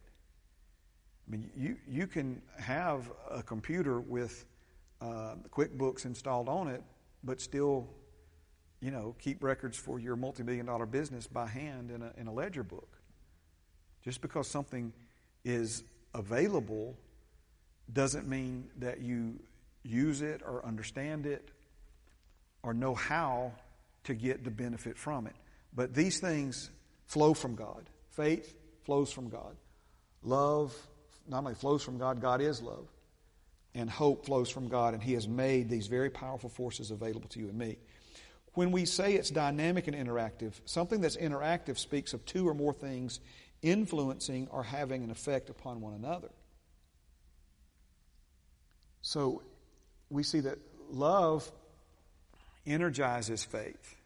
I 1.26 1.30
mean, 1.30 1.50
you, 1.56 1.76
you 1.86 2.06
can 2.06 2.42
have 2.58 3.10
a 3.30 3.42
computer 3.42 4.00
with 4.00 4.46
uh, 5.00 5.34
QuickBooks 5.50 6.04
installed 6.04 6.48
on 6.48 6.68
it, 6.68 6.82
but 7.22 7.40
still, 7.40 7.88
you 8.80 8.90
know, 8.90 9.14
keep 9.18 9.44
records 9.44 9.76
for 9.76 10.00
your 10.00 10.16
multi-million 10.16 10.66
dollar 10.66 10.86
business 10.86 11.26
by 11.26 11.46
hand 11.46 11.90
in 11.90 12.02
a, 12.02 12.12
in 12.16 12.26
a 12.26 12.32
ledger 12.32 12.62
book. 12.62 12.88
Just 14.02 14.20
because 14.20 14.48
something 14.48 14.92
is 15.44 15.84
available 16.14 16.96
doesn't 17.92 18.28
mean 18.28 18.68
that 18.78 19.00
you 19.00 19.38
use 19.82 20.22
it 20.22 20.42
or 20.44 20.64
understand 20.64 21.26
it 21.26 21.50
or 22.62 22.74
know 22.74 22.94
how 22.94 23.52
to 24.04 24.14
get 24.14 24.44
the 24.44 24.50
benefit 24.50 24.96
from 24.96 25.26
it. 25.26 25.36
But 25.74 25.94
these 25.94 26.18
things 26.18 26.70
flow 27.06 27.34
from 27.34 27.54
God. 27.54 27.88
Faith 28.10 28.54
flows 28.84 29.12
from 29.12 29.28
God. 29.28 29.56
Love 30.22 30.74
not 31.28 31.38
only 31.38 31.54
flows 31.54 31.82
from 31.82 31.98
God, 31.98 32.20
God 32.20 32.40
is 32.40 32.62
love. 32.62 32.88
And 33.74 33.88
hope 33.88 34.24
flows 34.26 34.48
from 34.48 34.68
God, 34.68 34.94
and 34.94 35.02
He 35.02 35.12
has 35.12 35.28
made 35.28 35.68
these 35.68 35.86
very 35.86 36.10
powerful 36.10 36.48
forces 36.48 36.90
available 36.90 37.28
to 37.28 37.38
you 37.38 37.48
and 37.48 37.58
me. 37.58 37.76
When 38.54 38.72
we 38.72 38.86
say 38.86 39.12
it's 39.12 39.30
dynamic 39.30 39.86
and 39.86 39.96
interactive, 39.96 40.54
something 40.64 41.00
that's 41.00 41.16
interactive 41.16 41.78
speaks 41.78 42.12
of 42.14 42.24
two 42.24 42.48
or 42.48 42.54
more 42.54 42.72
things 42.72 43.20
influencing 43.62 44.48
or 44.50 44.62
having 44.62 45.04
an 45.04 45.10
effect 45.10 45.50
upon 45.50 45.80
one 45.80 45.94
another. 45.94 46.30
So 49.02 49.42
we 50.10 50.22
see 50.22 50.40
that 50.40 50.58
love 50.90 51.50
energizes 52.66 53.44
faith. 53.44 53.96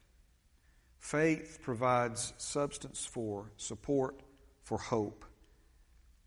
Faith 0.99 1.59
provides 1.63 2.33
substance 2.39 3.05
for 3.05 3.51
support, 3.57 4.21
for 4.63 4.79
hope. 4.79 5.25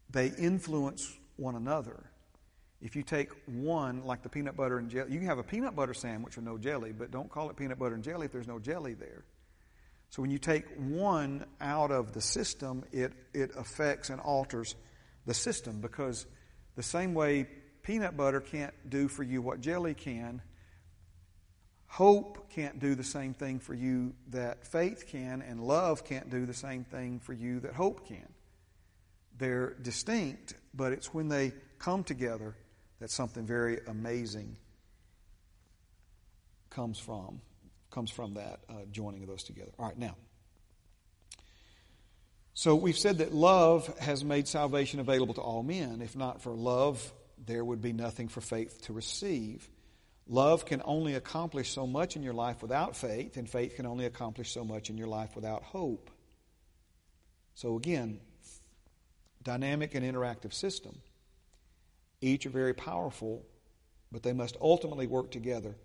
They 0.10 0.28
influence 0.28 1.18
one 1.38 1.56
another. 1.56 2.04
If 2.82 2.96
you 2.96 3.04
take 3.04 3.30
one, 3.46 4.04
like 4.04 4.22
the 4.22 4.30
peanut 4.30 4.58
butter 4.58 4.78
and 4.78 4.90
jelly, 4.90 5.12
you 5.14 5.20
can 5.20 5.28
have 5.28 5.40
a 5.40 5.44
peanut 5.44 5.76
butter 5.76 5.94
sandwich 5.94 6.36
with 6.36 6.46
no 6.46 6.58
jelly, 6.58 6.92
but 6.92 7.10
don't 7.10 7.30
call 7.30 7.50
it 7.50 7.56
peanut 7.56 7.80
butter 7.80 7.96
and 7.96 8.04
jelly 8.04 8.26
if 8.26 8.32
there's 8.32 8.48
no 8.48 8.60
jelly 8.60 8.94
there. 8.94 9.24
So 10.10 10.22
when 10.22 10.32
you 10.32 10.40
take 10.40 10.66
one 10.78 11.46
out 11.60 11.92
of 11.92 12.14
the 12.14 12.22
system, 12.22 12.86
it, 12.92 13.14
it 13.34 13.52
affects 13.58 14.10
and 14.10 14.22
alters 14.22 14.76
the 15.26 15.34
system 15.34 15.82
because 15.82 16.26
the 16.76 16.84
same 16.84 17.14
way 17.14 17.48
peanut 17.84 18.16
butter 18.16 18.42
can't 18.42 18.74
do 18.90 19.08
for 19.08 19.24
you 19.24 19.42
what 19.42 19.62
jelly 19.62 19.94
can, 19.94 20.42
hope 21.88 22.50
can't 22.50 22.80
do 22.80 22.96
the 22.96 23.04
same 23.04 23.34
thing 23.34 23.60
for 23.60 23.74
you 23.74 24.14
that 24.30 24.66
faith 24.66 25.06
can, 25.08 25.42
and 25.42 25.62
love 25.62 26.04
can't 26.04 26.30
do 26.30 26.46
the 26.46 26.54
same 26.54 26.84
thing 26.84 27.20
for 27.20 27.34
you 27.34 27.60
that 27.60 27.74
hope 27.74 28.08
can. 28.08 28.28
They're 29.38 29.76
distinct, 29.82 30.56
but 30.74 30.94
it's 30.94 31.14
when 31.14 31.28
they 31.28 31.54
come 31.78 32.04
together 32.04 32.56
that 33.00 33.12
something 33.12 33.46
very 33.46 33.80
amazing 33.88 34.56
comes 36.70 36.98
from 37.00 37.42
comes 37.92 38.12
from 38.12 38.36
that 38.36 38.60
uh, 38.70 38.74
joining 38.92 39.22
of 39.22 39.30
those 39.30 39.44
together. 39.44 39.72
All 39.80 39.88
right, 39.88 39.98
now. 39.98 40.16
So 42.54 42.76
we've 42.76 42.98
said 42.98 43.18
that 43.18 43.34
love 43.34 43.94
has 44.00 44.24
made 44.24 44.48
salvation 44.48 45.00
available 45.00 45.34
to 45.34 45.42
all 45.42 45.62
men. 45.62 46.02
If 46.02 46.16
not 46.16 46.42
for 46.42 46.52
love, 46.52 47.12
there 47.46 47.64
would 47.64 47.82
be 47.82 47.92
nothing 47.92 48.30
for 48.30 48.42
faith 48.42 48.82
to 48.84 48.94
receive. 48.94 49.70
Love 50.28 50.66
can 50.66 50.82
only 50.86 51.16
accomplish 51.16 51.72
so 51.72 51.86
much 51.86 52.16
in 52.16 52.24
your 52.24 52.34
life 52.34 52.62
without 52.62 52.96
faith, 52.96 53.38
and 53.38 53.50
faith 53.50 53.76
can 53.76 53.86
only 53.86 54.06
accomplish 54.06 54.52
so 54.52 54.64
much 54.64 54.90
in 54.90 54.98
your 54.98 55.08
life 55.08 55.36
without 55.36 55.64
hope. 55.64 56.10
So 57.56 57.76
again, 57.76 58.20
dynamic 59.44 59.94
and 59.94 60.06
interactive 60.06 60.54
system. 60.54 60.96
Each 62.22 62.46
are 62.46 62.50
very 62.52 62.74
powerful, 62.74 63.46
but 64.12 64.24
they 64.24 64.34
must 64.34 64.58
ultimately 64.62 65.08
work 65.08 65.30
together 65.30 65.76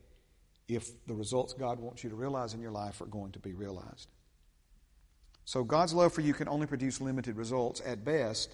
if 0.74 1.06
the 1.06 1.14
results 1.14 1.52
God 1.52 1.78
wants 1.78 2.04
you 2.04 2.10
to 2.10 2.16
realize 2.16 2.54
in 2.54 2.60
your 2.60 2.70
life 2.70 3.00
are 3.00 3.06
going 3.06 3.32
to 3.32 3.38
be 3.38 3.52
realized. 3.52 4.08
So 5.44 5.64
God's 5.64 5.92
love 5.92 6.12
for 6.12 6.20
you 6.20 6.32
can 6.32 6.48
only 6.48 6.66
produce 6.66 7.00
limited 7.00 7.36
results 7.36 7.82
at 7.84 8.04
best. 8.04 8.50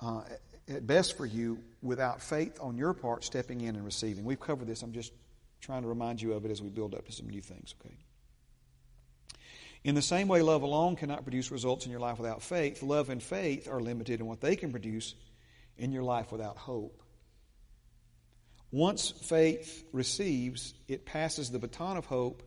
Uh, 0.00 0.22
at 0.68 0.86
best 0.86 1.16
for 1.16 1.26
you 1.26 1.58
without 1.82 2.22
faith 2.22 2.58
on 2.60 2.76
your 2.76 2.94
part 2.94 3.24
stepping 3.24 3.60
in 3.60 3.76
and 3.76 3.84
receiving. 3.84 4.24
We've 4.24 4.40
covered 4.40 4.68
this. 4.68 4.82
I'm 4.82 4.92
just 4.92 5.12
trying 5.60 5.82
to 5.82 5.88
remind 5.88 6.22
you 6.22 6.32
of 6.32 6.44
it 6.44 6.50
as 6.50 6.62
we 6.62 6.68
build 6.68 6.94
up 6.94 7.06
to 7.06 7.12
some 7.12 7.28
new 7.28 7.42
things, 7.42 7.74
okay? 7.80 7.94
In 9.84 9.94
the 9.94 10.02
same 10.02 10.28
way, 10.28 10.42
love 10.42 10.62
alone 10.62 10.96
cannot 10.96 11.22
produce 11.22 11.50
results 11.50 11.86
in 11.86 11.90
your 11.90 12.00
life 12.00 12.18
without 12.18 12.42
faith. 12.42 12.82
Love 12.82 13.10
and 13.10 13.22
faith 13.22 13.68
are 13.68 13.80
limited 13.80 14.20
in 14.20 14.26
what 14.26 14.40
they 14.40 14.56
can 14.56 14.70
produce 14.70 15.14
in 15.78 15.90
your 15.92 16.02
life 16.02 16.32
without 16.32 16.56
hope. 16.56 17.02
Once 18.72 19.10
faith 19.10 19.84
receives, 19.92 20.74
it 20.86 21.04
passes 21.04 21.50
the 21.50 21.58
baton 21.58 21.96
of 21.96 22.06
hope, 22.06 22.42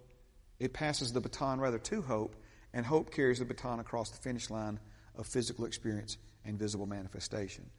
it 0.60 0.74
passes 0.74 1.12
the 1.12 1.20
baton 1.20 1.60
rather 1.60 1.80
to 1.80 2.02
hope, 2.02 2.36
and 2.74 2.86
hope 2.86 3.12
carries 3.12 3.40
the 3.40 3.46
baton 3.46 3.80
across 3.80 4.10
the 4.10 4.18
finish 4.18 4.50
line 4.50 4.80
of 5.16 5.28
physical 5.28 5.66
experience 5.66 6.18
and 6.46 6.58
visible 6.58 6.86
manifestation. 6.86 7.70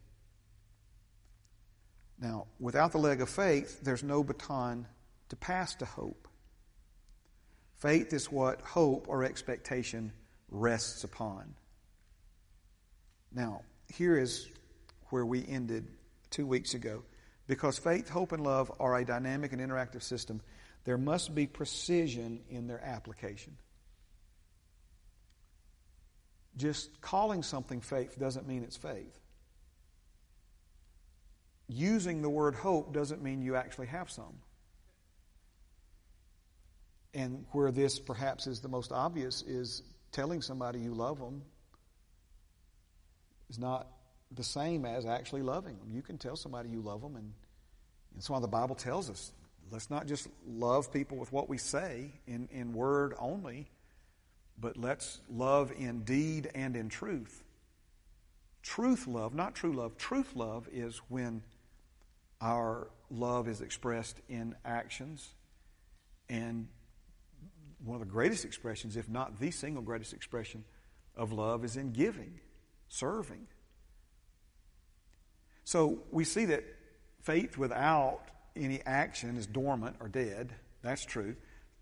Now, 2.20 2.46
without 2.60 2.92
the 2.92 2.98
leg 2.98 3.20
of 3.20 3.28
faith, 3.28 3.80
there's 3.82 4.02
no 4.02 4.22
baton 4.22 4.86
to 5.30 5.36
pass 5.36 5.74
to 5.76 5.84
hope. 5.84 6.28
Faith 7.78 8.12
is 8.12 8.30
what 8.30 8.60
hope 8.60 9.06
or 9.08 9.24
expectation 9.24 10.12
rests 10.50 11.02
upon. 11.02 11.54
Now, 13.32 13.62
here 13.92 14.16
is 14.16 14.48
where 15.10 15.26
we 15.26 15.46
ended 15.46 15.88
two 16.30 16.46
weeks 16.46 16.74
ago. 16.74 17.02
Because 17.46 17.78
faith, 17.78 18.08
hope, 18.08 18.32
and 18.32 18.42
love 18.42 18.72
are 18.80 18.96
a 18.96 19.04
dynamic 19.04 19.52
and 19.52 19.60
interactive 19.60 20.02
system, 20.02 20.40
there 20.84 20.98
must 20.98 21.34
be 21.34 21.46
precision 21.46 22.40
in 22.48 22.66
their 22.66 22.82
application. 22.82 23.56
Just 26.56 27.00
calling 27.00 27.42
something 27.42 27.80
faith 27.80 28.18
doesn't 28.18 28.46
mean 28.46 28.62
it's 28.62 28.76
faith. 28.76 29.18
Using 31.68 32.22
the 32.22 32.30
word 32.30 32.54
hope 32.54 32.92
doesn't 32.92 33.22
mean 33.22 33.42
you 33.42 33.56
actually 33.56 33.88
have 33.88 34.10
some. 34.10 34.38
And 37.12 37.46
where 37.52 37.70
this 37.70 37.98
perhaps 37.98 38.46
is 38.46 38.60
the 38.60 38.68
most 38.68 38.92
obvious 38.92 39.42
is 39.42 39.82
telling 40.12 40.42
somebody 40.42 40.80
you 40.80 40.94
love 40.94 41.18
them 41.18 41.42
is 43.48 43.58
not 43.58 43.88
the 44.32 44.44
same 44.44 44.84
as 44.84 45.06
actually 45.06 45.42
loving 45.42 45.78
them. 45.78 45.90
You 45.92 46.02
can 46.02 46.18
tell 46.18 46.36
somebody 46.36 46.68
you 46.68 46.80
love 46.80 47.02
them, 47.02 47.16
and 47.16 47.32
that's 48.14 48.30
why 48.30 48.40
the 48.40 48.48
Bible 48.48 48.74
tells 48.74 49.10
us 49.10 49.32
let's 49.70 49.90
not 49.90 50.06
just 50.06 50.28
love 50.46 50.92
people 50.92 51.16
with 51.16 51.32
what 51.32 51.48
we 51.48 51.58
say 51.58 52.12
in, 52.26 52.48
in 52.52 52.72
word 52.72 53.14
only, 53.18 53.68
but 54.58 54.76
let's 54.76 55.20
love 55.28 55.72
in 55.76 56.04
deed 56.04 56.50
and 56.54 56.76
in 56.76 56.88
truth. 56.88 57.42
Truth 58.62 59.06
love, 59.06 59.34
not 59.34 59.54
true 59.54 59.72
love, 59.72 59.96
truth 59.96 60.36
love 60.36 60.68
is 60.72 60.98
when 61.08 61.42
our 62.40 62.88
love 63.10 63.48
is 63.48 63.60
expressed 63.60 64.20
in 64.28 64.54
actions 64.64 65.34
and 66.28 66.68
one 67.84 68.00
of 68.00 68.00
the 68.00 68.12
greatest 68.12 68.44
expressions, 68.44 68.96
if 68.96 69.08
not 69.08 69.38
the 69.38 69.50
single 69.50 69.82
greatest 69.82 70.12
expression 70.14 70.64
of 71.16 71.32
love, 71.32 71.64
is 71.64 71.76
in 71.76 71.92
giving, 71.92 72.40
serving. 72.88 73.46
So 75.64 75.99
we 76.11 76.25
see 76.25 76.47
that 76.47 76.64
faith 77.23 77.56
without 77.56 78.21
any 78.54 78.80
action 78.85 79.37
is 79.37 79.46
dormant 79.46 79.96
or 80.00 80.09
dead. 80.09 80.53
That's 80.83 81.05
true. 81.05 81.37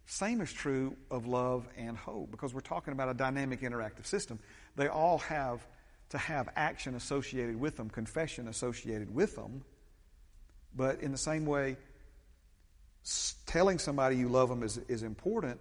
Same 0.07 0.40
is 0.40 0.53
true 0.53 0.97
of 1.11 1.27
love 1.27 1.66
and 1.77 1.97
hope 1.97 2.31
because 2.31 2.55
we're 2.55 2.61
talking 2.61 2.92
about 2.92 3.09
a 3.09 3.14
dynamic 3.14 3.61
interactive 3.61 4.07
system. 4.07 4.38
They 4.77 4.88
all 4.88 5.18
have 5.18 5.66
to 6.11 6.18
have 6.18 6.49
action 6.57 6.95
associated 6.95 7.59
with 7.59 7.77
them, 7.77 7.88
confession 7.88 8.49
associated 8.49 9.14
with 9.14 9.37
them. 9.37 9.64
But 10.75 11.01
in 11.01 11.12
the 11.12 11.18
same 11.18 11.47
way, 11.47 11.77
telling 13.47 13.79
somebody 13.79 14.16
you 14.16 14.29
love 14.29 14.49
them 14.49 14.62
is, 14.62 14.79
is 14.88 15.03
important 15.03 15.61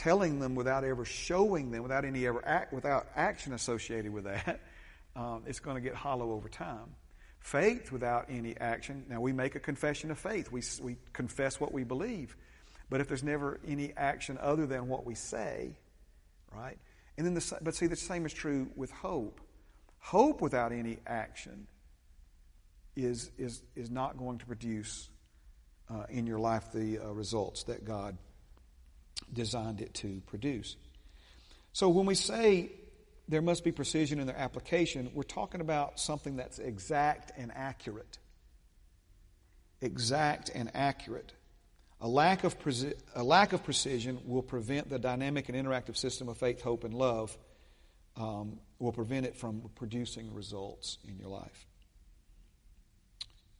telling 0.00 0.38
them 0.40 0.54
without 0.54 0.82
ever 0.82 1.04
showing 1.04 1.70
them, 1.70 1.82
without 1.82 2.06
any 2.06 2.26
ever 2.26 2.42
act, 2.46 2.72
without 2.72 3.06
action 3.14 3.52
associated 3.52 4.10
with 4.10 4.24
that, 4.24 4.58
um, 5.16 5.42
it's 5.46 5.60
going 5.60 5.76
to 5.76 5.80
get 5.80 5.94
hollow 5.94 6.32
over 6.32 6.48
time. 6.48 6.94
Faith 7.40 7.90
without 7.90 8.26
any 8.28 8.56
action. 8.58 9.04
Now 9.08 9.20
we 9.20 9.32
make 9.32 9.54
a 9.54 9.60
confession 9.60 10.10
of 10.10 10.18
faith. 10.18 10.52
We 10.52 10.62
we 10.82 10.96
confess 11.12 11.58
what 11.58 11.72
we 11.72 11.84
believe, 11.84 12.36
but 12.88 13.00
if 13.00 13.08
there's 13.08 13.24
never 13.24 13.58
any 13.66 13.92
action 13.96 14.38
other 14.40 14.66
than 14.66 14.88
what 14.88 15.04
we 15.06 15.14
say, 15.14 15.74
right? 16.52 16.78
And 17.16 17.26
then 17.26 17.34
the 17.34 17.58
but 17.62 17.74
see 17.74 17.86
the 17.86 17.96
same 17.96 18.26
is 18.26 18.32
true 18.32 18.70
with 18.76 18.90
hope. 18.90 19.40
Hope 19.98 20.40
without 20.40 20.72
any 20.72 20.98
action 21.06 21.66
is 22.94 23.30
is 23.38 23.62
is 23.74 23.90
not 23.90 24.18
going 24.18 24.38
to 24.38 24.46
produce 24.46 25.08
uh, 25.90 26.04
in 26.08 26.26
your 26.26 26.38
life 26.38 26.72
the 26.72 26.98
uh, 26.98 27.08
results 27.08 27.64
that 27.64 27.84
God 27.84 28.16
designed 29.32 29.80
it 29.80 29.94
to 29.94 30.20
produce. 30.26 30.76
So 31.72 31.88
when 31.88 32.06
we 32.06 32.14
say 32.14 32.70
there 33.30 33.40
must 33.40 33.62
be 33.62 33.70
precision 33.70 34.18
in 34.18 34.26
their 34.26 34.36
application, 34.36 35.08
we're 35.14 35.22
talking 35.22 35.60
about 35.60 36.00
something 36.00 36.36
that's 36.36 36.58
exact 36.58 37.30
and 37.38 37.52
accurate. 37.54 38.18
Exact 39.80 40.50
and 40.52 40.70
accurate. 40.74 41.32
A 42.00 42.08
lack 42.08 42.42
of, 42.42 42.58
preci- 42.58 42.98
a 43.14 43.22
lack 43.22 43.52
of 43.52 43.62
precision 43.62 44.18
will 44.26 44.42
prevent 44.42 44.90
the 44.90 44.98
dynamic 44.98 45.48
and 45.48 45.56
interactive 45.56 45.96
system 45.96 46.28
of 46.28 46.38
faith, 46.38 46.60
hope, 46.60 46.82
and 46.82 46.92
love, 46.92 47.36
um, 48.16 48.58
will 48.80 48.92
prevent 48.92 49.26
it 49.26 49.36
from 49.36 49.70
producing 49.76 50.34
results 50.34 50.98
in 51.06 51.16
your 51.16 51.28
life. 51.28 51.66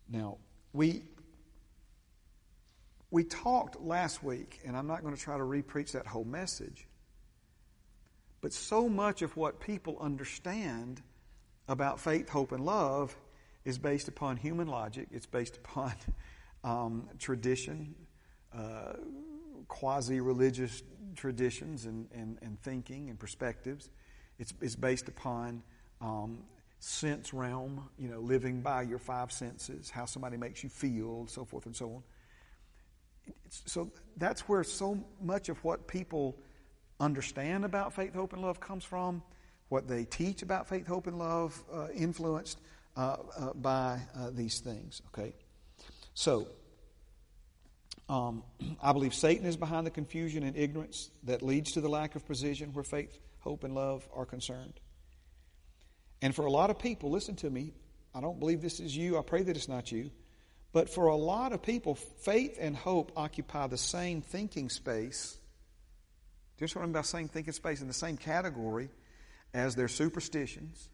Now, 0.09 0.39
we 0.73 1.03
we 3.13 3.25
talked 3.25 3.81
last 3.81 4.23
week, 4.23 4.61
and 4.65 4.77
I'm 4.77 4.87
not 4.87 5.03
going 5.03 5.15
to 5.15 5.21
try 5.21 5.37
to 5.37 5.43
repreach 5.43 5.93
that 5.93 6.07
whole 6.07 6.25
message, 6.25 6.87
but 8.41 8.53
so 8.53 8.89
much 8.89 9.23
of 9.23 9.37
what 9.37 9.61
people 9.61 9.97
understand 10.01 11.03
about 11.69 12.01
faith, 12.01 12.29
hope, 12.29 12.53
and 12.53 12.65
love 12.65 13.17
is 13.65 13.79
based 13.79 14.09
upon 14.09 14.37
human 14.37 14.69
logic. 14.69 15.09
It's 15.11 15.27
based 15.27 15.59
upon 15.59 15.93
um, 16.65 17.09
tradition, 17.19 17.95
uh, 18.57 18.95
quasi 19.69 20.21
religious 20.21 20.83
traditions, 21.17 21.85
and, 21.85 22.09
and, 22.13 22.39
and 22.43 22.61
thinking 22.63 23.11
and 23.11 23.19
perspectives. 23.19 23.89
It's, 24.39 24.55
it's 24.61 24.77
based 24.77 25.09
upon 25.09 25.63
um, 26.01 26.39
sense 26.79 27.35
realm, 27.35 27.89
you 27.99 28.09
know, 28.09 28.21
living 28.21 28.63
by 28.63 28.83
your 28.83 28.99
five 28.99 29.31
senses, 29.31 29.91
how 29.91 30.07
somebody 30.07 30.39
makes 30.39 30.63
you 30.65 30.71
feel, 30.71 31.27
so 31.29 31.45
forth 31.45 31.67
and 31.67 31.77
so 31.77 31.87
on 31.87 32.03
so 33.49 33.91
that's 34.17 34.49
where 34.49 34.65
so 34.65 35.03
much 35.21 35.49
of 35.49 35.63
what 35.65 35.87
people 35.87 36.37
understand 37.01 37.65
about 37.65 37.95
faith, 37.95 38.15
hope, 38.15 38.33
and 38.33 38.43
love 38.43 38.61
comes 38.61 38.85
from. 38.85 39.23
What 39.69 39.89
they 39.89 40.05
teach 40.05 40.43
about 40.43 40.69
faith, 40.69 40.87
hope, 40.87 41.07
and 41.07 41.19
love, 41.19 41.61
uh, 41.73 41.89
influenced 41.95 42.59
uh, 42.97 43.17
uh, 43.37 43.53
by 43.55 44.01
uh, 44.17 44.31
these 44.33 44.61
things. 44.61 45.01
Okay, 45.09 45.33
so 46.15 46.47
um, 48.09 48.43
I 48.83 48.93
believe 48.93 49.15
Satan 49.15 49.47
is 49.47 49.57
behind 49.57 49.87
the 49.87 49.91
confusion 49.91 50.43
and 50.43 50.57
ignorance 50.57 51.11
that 51.25 51.43
leads 51.43 51.73
to 51.73 51.81
the 51.81 51.89
lack 51.89 52.17
of 52.17 52.27
precision 52.27 52.73
where 52.73 52.85
faith, 52.85 53.19
hope, 53.41 53.65
and 53.65 53.75
love 53.75 54.07
are 54.15 54.27
concerned. 54.27 54.75
And 56.23 56.35
for 56.35 56.45
a 56.45 56.51
lot 56.51 56.71
of 56.71 56.79
people, 56.79 57.11
listen 57.11 57.37
to 57.37 57.49
me. 57.49 57.73
I 58.15 58.21
don't 58.21 58.39
believe 58.39 58.61
this 58.61 58.81
is 58.81 58.95
you. 58.95 59.19
I 59.19 59.23
pray 59.23 59.43
that 59.43 59.57
it's 59.57 59.69
not 59.69 59.91
you. 59.91 60.11
But 60.73 60.91
for 60.91 61.07
a 61.07 61.17
lot 61.17 61.53
of 61.53 61.63
people, 61.63 61.95
faith 61.95 62.59
and 62.61 62.77
hope 62.77 63.13
occupy 63.17 63.67
the 63.67 63.79
same 63.79 64.21
thinking 64.21 64.69
space. 64.69 65.37
Know 66.61 66.67
what 66.75 66.83
I 66.83 66.87
mean 66.87 67.03
same 67.03 67.29
thinking 67.29 67.53
space? 67.53 67.81
In 67.81 67.89
the 67.89 67.95
same 67.95 68.17
category 68.17 68.91
as 69.55 69.75
their 69.75 69.89
superstitions, 69.89 70.91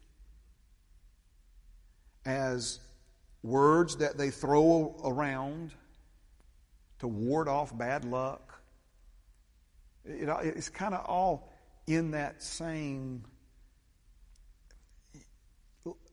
as 2.25 2.79
words 3.43 3.97
that 3.97 4.17
they 4.17 4.29
throw 4.29 4.95
around 5.03 5.71
to 6.99 7.07
ward 7.07 7.47
off 7.47 7.77
bad 7.77 8.05
luck. 8.05 8.61
It, 10.05 10.29
it's 10.41 10.69
kind 10.69 10.93
of 10.93 11.05
all 11.05 11.53
in 11.85 12.11
that 12.11 12.41
same. 12.41 13.23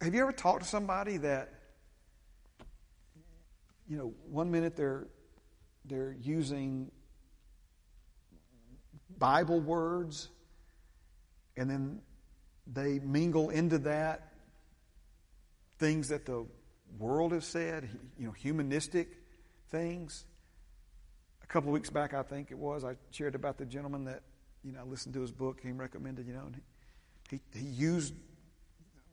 Have 0.01 0.15
you 0.15 0.21
ever 0.21 0.33
talked 0.33 0.63
to 0.63 0.69
somebody 0.69 1.17
that 1.19 1.53
you 3.89 3.97
know, 3.97 4.15
one 4.31 4.51
minute 4.51 4.77
they're 4.77 5.07
they're 5.85 6.17
using 6.21 6.91
Bible 9.19 9.61
words, 9.61 10.29
and 11.57 11.71
then 11.71 12.01
they 12.67 12.99
mingle 12.99 13.51
into 13.51 13.79
that 13.79 14.33
things 15.79 16.09
that 16.09 16.25
the 16.25 16.47
world 16.99 17.33
has 17.33 17.45
said, 17.45 17.89
you 18.19 18.27
know, 18.27 18.33
humanistic 18.33 19.09
things. 19.71 20.25
A 21.43 21.47
couple 21.47 21.71
of 21.71 21.75
weeks 21.75 21.91
back, 21.91 22.15
I 22.15 22.23
think 22.23 22.51
it 22.51 22.59
was, 22.59 22.85
I 22.85 22.97
shared 23.11 23.35
about 23.35 23.59
the 23.59 23.67
gentleman 23.67 24.05
that, 24.05 24.23
you 24.63 24.73
know, 24.73 24.81
I 24.81 24.85
listened 24.85 25.15
to 25.15 25.21
his 25.21 25.33
book, 25.33 25.61
he 25.63 25.73
recommended, 25.73 26.27
you 26.27 26.33
know, 26.33 26.47
and 26.47 26.61
he, 27.31 27.41
he, 27.53 27.67
used 27.67 28.15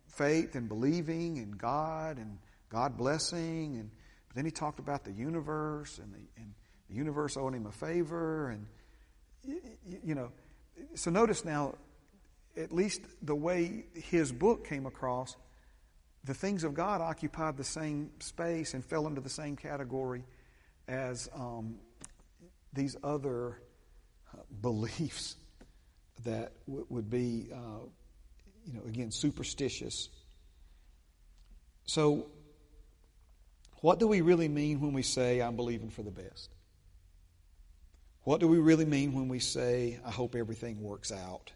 faith 0.08 0.56
and 0.56 0.70
believing 0.70 1.38
in 1.38 1.52
God 1.52 2.18
and 2.18 2.38
God 2.70 2.98
blessing, 2.98 3.76
and 3.78 3.92
but 4.28 4.36
then 4.36 4.46
he 4.46 4.52
talked 4.52 4.80
about 4.80 5.04
the 5.04 5.12
universe 5.12 5.98
and 5.98 6.14
the, 6.14 6.20
and 6.38 6.54
the 6.90 6.96
universe 6.96 7.36
owed 7.36 7.54
him 7.54 7.66
a 7.66 7.72
favor, 7.72 8.50
and 8.50 8.66
you 9.46 10.16
know. 10.16 10.32
So 10.96 11.12
notice 11.12 11.46
now, 11.46 11.76
at 12.58 12.72
least 12.72 13.02
the 13.22 13.36
way 13.36 13.86
his 13.94 14.32
book 14.32 14.68
came 14.68 14.86
across, 14.86 15.36
the 16.24 16.34
things 16.34 16.64
of 16.64 16.74
God 16.74 17.02
occupied 17.02 17.58
the 17.58 17.64
same 17.64 18.12
space 18.20 18.74
and 18.74 18.86
fell 18.86 19.08
into 19.08 19.22
the 19.22 19.30
same 19.30 19.56
category 19.56 20.24
as 20.88 21.30
um, 21.34 21.76
these 22.74 22.96
other 23.04 23.58
uh, 24.34 24.42
beliefs 24.62 25.36
that 26.24 26.52
w- 26.68 26.86
would 26.90 27.10
be, 27.10 27.48
uh, 27.52 27.86
you 28.66 28.74
know, 28.74 28.82
again, 28.88 29.12
superstitious. 29.12 30.10
So, 31.86 32.28
what 33.82 34.00
do 34.00 34.08
we 34.08 34.22
really 34.22 34.48
mean 34.48 34.80
when 34.80 34.94
we 34.94 35.02
say, 35.02 35.42
I'm 35.42 35.56
believing 35.56 35.90
for 35.90 36.04
the 36.04 36.12
best? 36.12 36.50
What 38.24 38.40
do 38.40 38.48
we 38.48 38.60
really 38.60 38.86
mean 38.86 39.14
when 39.14 39.28
we 39.28 39.40
say, 39.40 40.00
I 40.06 40.12
hope 40.12 40.36
everything 40.36 40.82
works 40.82 41.12
out? 41.12 41.52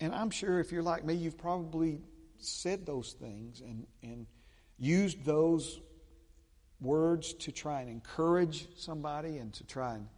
And 0.00 0.14
I'm 0.14 0.30
sure 0.30 0.58
if 0.58 0.72
you're 0.72 0.82
like 0.82 1.04
me, 1.04 1.14
you've 1.14 1.38
probably 1.38 2.00
said 2.38 2.86
those 2.86 3.12
things 3.12 3.60
and, 3.60 3.86
and 4.02 4.26
used 4.78 5.24
those 5.24 5.80
words 6.80 7.34
to 7.34 7.52
try 7.52 7.80
and 7.80 7.90
encourage 7.90 8.68
somebody 8.76 9.38
and 9.38 9.52
to 9.54 9.64
try 9.64 9.94
and 9.94 10.08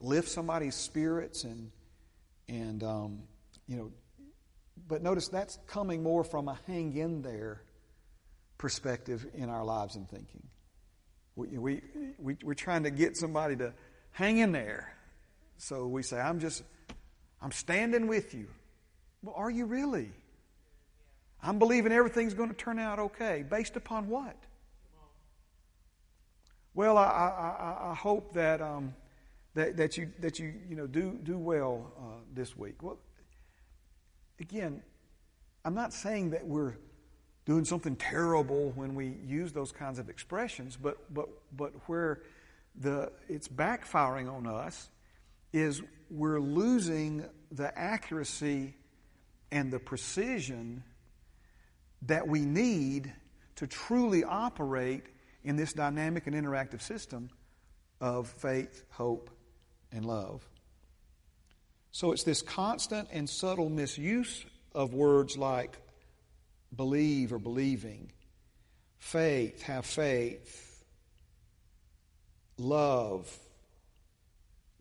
lift 0.00 0.28
somebody's 0.28 0.74
spirits 0.74 1.44
and 1.44 1.70
and 2.48 2.82
um, 2.82 3.18
you 3.66 3.76
know 3.76 3.92
but 4.86 5.02
notice 5.02 5.28
that's 5.28 5.58
coming 5.66 6.02
more 6.02 6.24
from 6.24 6.48
a 6.48 6.58
hang 6.66 6.96
in 6.96 7.20
there 7.20 7.62
perspective 8.56 9.26
in 9.34 9.50
our 9.50 9.64
lives 9.64 9.96
and 9.96 10.08
thinking 10.08 10.42
we, 11.38 11.58
we, 11.58 11.80
we, 12.18 12.36
we're 12.42 12.54
trying 12.54 12.82
to 12.82 12.90
get 12.90 13.16
somebody 13.16 13.56
to 13.56 13.72
hang 14.10 14.38
in 14.38 14.52
there 14.52 14.92
so 15.56 15.86
we 15.86 16.02
say 16.02 16.18
i'm 16.18 16.40
just 16.40 16.62
i'm 17.40 17.52
standing 17.52 18.06
with 18.06 18.34
you 18.34 18.46
well 19.22 19.34
are 19.36 19.50
you 19.50 19.66
really 19.66 20.12
I'm 21.42 21.58
believing 21.58 21.92
everything's 21.92 22.34
going 22.34 22.48
to 22.48 22.54
turn 22.56 22.78
out 22.78 22.98
okay. 22.98 23.44
Based 23.48 23.76
upon 23.76 24.08
what? 24.08 24.36
Well, 26.74 26.96
I, 26.96 27.04
I, 27.04 27.90
I 27.90 27.94
hope 27.94 28.34
that, 28.34 28.60
um, 28.60 28.94
that, 29.54 29.76
that, 29.76 29.96
you, 29.96 30.12
that 30.20 30.38
you, 30.38 30.54
you 30.68 30.76
know, 30.76 30.86
do, 30.86 31.18
do 31.22 31.36
well 31.38 31.92
uh, 31.98 32.20
this 32.34 32.56
week. 32.56 32.82
Well, 32.82 32.98
again, 34.38 34.82
I'm 35.64 35.74
not 35.74 35.92
saying 35.92 36.30
that 36.30 36.46
we're 36.46 36.74
doing 37.48 37.64
something 37.64 37.96
terrible 37.96 38.72
when 38.74 38.94
we 38.94 39.16
use 39.26 39.52
those 39.54 39.72
kinds 39.72 39.98
of 39.98 40.10
expressions, 40.10 40.76
but, 40.76 40.98
but, 41.14 41.30
but 41.56 41.72
where 41.86 42.20
the, 42.78 43.10
it's 43.26 43.48
backfiring 43.48 44.30
on 44.30 44.46
us 44.46 44.90
is 45.54 45.80
we're 46.10 46.38
losing 46.40 47.24
the 47.50 47.76
accuracy 47.76 48.74
and 49.50 49.72
the 49.72 49.78
precision 49.78 50.84
that 52.02 52.28
we 52.28 52.40
need 52.40 53.10
to 53.56 53.66
truly 53.66 54.24
operate 54.24 55.04
in 55.42 55.56
this 55.56 55.72
dynamic 55.72 56.26
and 56.26 56.36
interactive 56.36 56.82
system 56.82 57.30
of 57.98 58.28
faith, 58.28 58.84
hope, 58.90 59.30
and 59.90 60.04
love. 60.04 60.46
So 61.92 62.12
it's 62.12 62.24
this 62.24 62.42
constant 62.42 63.08
and 63.10 63.26
subtle 63.26 63.70
misuse 63.70 64.44
of 64.74 64.92
words 64.92 65.38
like 65.38 65.78
believe 66.74 67.32
or 67.32 67.38
believing, 67.38 68.10
faith, 68.98 69.62
have 69.62 69.86
faith, 69.86 70.84
love, 72.56 73.32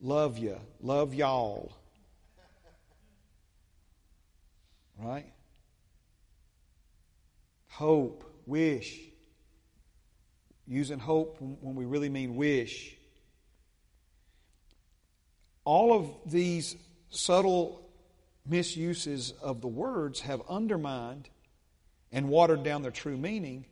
love 0.01 0.37
you, 0.37 0.57
love 0.81 1.13
y'all. 1.13 1.71
Right? 4.99 5.31
hope, 7.77 8.23
wish. 8.47 8.99
Using 10.65 10.97
hope 10.97 11.37
when 11.39 11.75
we 11.75 11.85
really 11.85 12.09
mean 12.09 12.35
wish. 12.35 12.97
All 15.63 15.93
of 15.93 16.09
these 16.25 16.75
subtle 17.11 17.87
misuses 18.47 19.31
of 19.43 19.61
the 19.61 19.67
words 19.67 20.21
have 20.21 20.41
undermined 20.49 21.29
and 22.11 22.29
watered 22.29 22.63
down 22.63 22.81
their 22.81 22.91
true 22.91 23.17
meaning, 23.17 23.65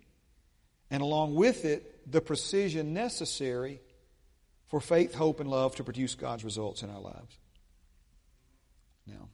and 0.92 1.02
along 1.02 1.36
with 1.36 1.66
it, 1.66 2.12
the 2.12 2.22
precision 2.22 2.94
necessary 2.94 3.82
for 4.68 4.80
faith, 4.80 5.14
hope, 5.14 5.40
and 5.40 5.50
love 5.50 5.76
to 5.76 5.84
produce 5.84 6.16
God's 6.16 6.44
results 6.44 6.84
in 6.84 6.90
our 6.90 7.00
lives. 7.00 7.38
Now, 9.08 9.30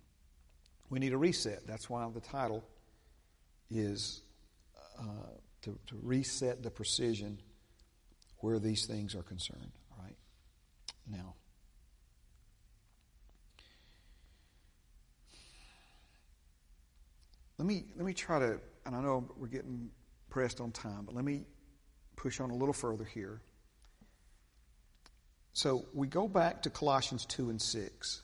we 0.90 1.00
need 1.00 1.14
a 1.14 1.18
reset. 1.18 1.66
That's 1.66 1.90
why 1.90 2.08
the 2.14 2.20
title 2.20 2.64
is 3.70 4.22
uh, 5.00 5.04
to, 5.62 5.80
to 5.88 6.00
reset 6.02 6.62
the 6.62 6.70
precision 6.70 7.40
where 8.40 8.60
these 8.60 8.86
things 8.86 9.16
are 9.16 9.24
concerned. 9.24 9.72
All 9.92 10.04
right? 10.04 10.16
Now, 11.08 11.36
let 17.58 17.66
me, 17.66 17.86
let 17.96 18.06
me 18.06 18.14
try 18.14 18.40
to, 18.40 18.60
and 18.86 18.96
I 18.96 19.02
know 19.02 19.30
we're 19.38 19.48
getting 19.48 19.89
pressed 20.30 20.62
on 20.62 20.72
time, 20.72 21.04
but 21.06 21.15
let 21.15 21.26
me 21.26 21.46
push 22.15 22.39
on 22.39 22.52
a 22.52 22.56
little 22.56 22.74
further 22.74 23.04
here. 23.04 23.41
So 25.54 25.86
we 25.94 26.08
go 26.08 26.28
back 26.28 26.63
to 26.63 26.70
Colossians 26.70 27.26
2 27.26 27.50
and 27.50 27.62
6. 27.62 28.22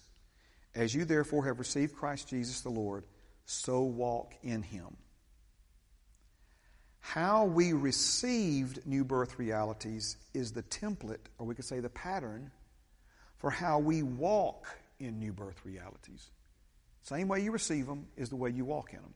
As 0.76 0.94
you 0.94 1.06
therefore 1.06 1.46
have 1.46 1.60
received 1.60 1.96
Christ 1.96 2.30
Jesus 2.30 2.62
the 2.62 2.70
Lord, 2.70 3.04
so 3.46 3.82
walk 3.82 4.34
in 4.44 4.62
him 4.62 4.96
how 7.08 7.46
we 7.46 7.72
received 7.72 8.86
new 8.86 9.06
birth 9.06 9.40
realities 9.40 10.18
is 10.34 10.52
the 10.52 10.64
template, 10.64 11.30
or 11.38 11.46
we 11.46 11.56
could 11.56 11.64
say 11.64 11.80
the 11.80 11.88
pattern, 11.88 12.52
for 13.38 13.50
how 13.50 13.80
we 13.80 14.04
walk 14.04 14.68
in 15.00 15.18
new 15.18 15.32
birth 15.32 15.62
realities. 15.64 16.32
Same 17.04 17.30
way 17.30 17.40
you 17.40 17.52
receive 17.52 17.86
them 17.86 18.08
is 18.18 18.28
the 18.28 18.36
way 18.36 18.50
you 18.50 18.66
walk 18.66 18.92
in 18.92 19.00
them. 19.00 19.14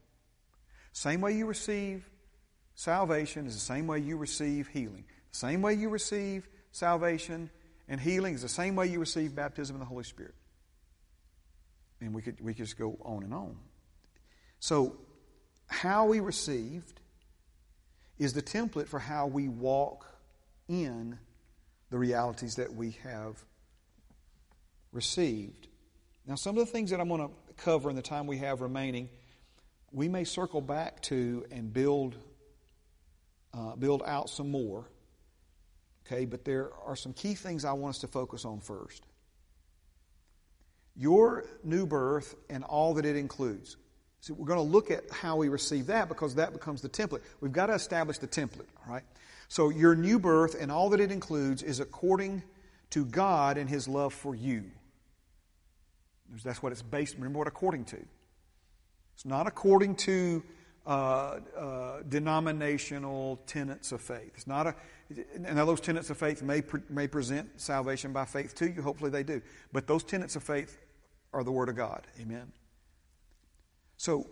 Same 0.92 1.20
way 1.20 1.36
you 1.36 1.46
receive 1.46 2.08
salvation 2.74 3.46
is 3.46 3.54
the 3.54 3.60
same 3.60 3.86
way 3.86 3.98
you 3.98 4.16
receive 4.16 4.68
healing. 4.68 5.04
The 5.30 5.38
same 5.38 5.62
way 5.62 5.74
you 5.74 5.88
receive 5.88 6.48
salvation 6.72 7.50
and 7.88 8.00
healing 8.00 8.34
is 8.34 8.42
the 8.42 8.48
same 8.48 8.76
way 8.76 8.86
you 8.86 9.00
receive 9.00 9.34
baptism 9.34 9.76
in 9.76 9.80
the 9.80 9.86
Holy 9.86 10.04
Spirit. 10.04 10.34
And 12.00 12.14
we 12.14 12.22
could, 12.22 12.40
we 12.40 12.54
could 12.54 12.64
just 12.64 12.78
go 12.78 12.98
on 13.02 13.22
and 13.22 13.32
on. 13.32 13.56
So, 14.60 14.96
how 15.66 16.06
we 16.06 16.20
received 16.20 17.00
is 18.18 18.34
the 18.34 18.42
template 18.42 18.88
for 18.88 18.98
how 18.98 19.26
we 19.26 19.48
walk 19.48 20.06
in 20.68 21.18
the 21.90 21.98
realities 21.98 22.56
that 22.56 22.74
we 22.74 22.96
have 23.02 23.42
received. 24.92 25.68
Now, 26.26 26.36
some 26.36 26.56
of 26.56 26.66
the 26.66 26.72
things 26.72 26.90
that 26.90 27.00
I'm 27.00 27.08
going 27.08 27.28
to 27.28 27.34
cover 27.56 27.90
in 27.90 27.96
the 27.96 28.02
time 28.02 28.26
we 28.26 28.38
have 28.38 28.60
remaining, 28.60 29.08
we 29.92 30.08
may 30.08 30.24
circle 30.24 30.60
back 30.60 31.00
to 31.02 31.44
and 31.50 31.72
build 31.72 32.16
uh, 33.54 33.76
build 33.76 34.02
out 34.06 34.30
some 34.30 34.50
more. 34.50 34.86
Okay, 36.06 36.24
but 36.24 36.44
there 36.44 36.70
are 36.86 36.96
some 36.96 37.12
key 37.12 37.34
things 37.34 37.64
I 37.64 37.72
want 37.72 37.96
us 37.96 38.00
to 38.00 38.08
focus 38.08 38.44
on 38.44 38.60
first. 38.60 39.04
Your 40.96 41.44
new 41.62 41.86
birth 41.86 42.34
and 42.50 42.64
all 42.64 42.94
that 42.94 43.04
it 43.04 43.16
includes. 43.16 43.76
So 44.20 44.34
we're 44.34 44.46
going 44.46 44.58
to 44.58 44.72
look 44.72 44.90
at 44.90 45.04
how 45.10 45.36
we 45.36 45.48
receive 45.48 45.86
that 45.86 46.08
because 46.08 46.36
that 46.36 46.52
becomes 46.52 46.80
the 46.80 46.88
template. 46.88 47.22
We've 47.40 47.52
got 47.52 47.66
to 47.66 47.74
establish 47.74 48.18
the 48.18 48.28
template, 48.28 48.68
all 48.86 48.94
right? 48.94 49.02
So 49.48 49.68
your 49.68 49.94
new 49.94 50.18
birth 50.18 50.56
and 50.58 50.70
all 50.70 50.90
that 50.90 51.00
it 51.00 51.10
includes 51.10 51.62
is 51.62 51.80
according 51.80 52.42
to 52.90 53.04
God 53.04 53.58
and 53.58 53.68
His 53.68 53.88
love 53.88 54.14
for 54.14 54.34
you. 54.34 54.64
That's 56.44 56.62
what 56.62 56.72
it's 56.72 56.82
based. 56.82 57.16
Remember 57.16 57.38
what 57.38 57.48
according 57.48 57.84
to. 57.86 57.98
It's 59.14 59.24
not 59.24 59.46
according 59.46 59.96
to 59.96 60.42
uh, 60.86 60.90
uh, 61.56 62.02
denominational 62.08 63.40
tenets 63.46 63.92
of 63.92 64.00
faith. 64.00 64.32
It's 64.34 64.46
not 64.46 64.66
a. 64.66 64.74
Now 65.38 65.64
those 65.64 65.80
tenets 65.80 66.10
of 66.10 66.16
faith 66.16 66.42
may 66.42 66.62
pre- 66.62 66.80
may 66.88 67.06
present 67.06 67.60
salvation 67.60 68.12
by 68.12 68.24
faith 68.24 68.54
to 68.56 68.70
you. 68.70 68.82
Hopefully 68.82 69.10
they 69.10 69.22
do. 69.22 69.42
But 69.72 69.86
those 69.86 70.02
tenets 70.02 70.36
of 70.36 70.42
faith 70.42 70.78
are 71.32 71.44
the 71.44 71.52
Word 71.52 71.68
of 71.68 71.76
God. 71.76 72.06
Amen. 72.20 72.52
So, 73.96 74.26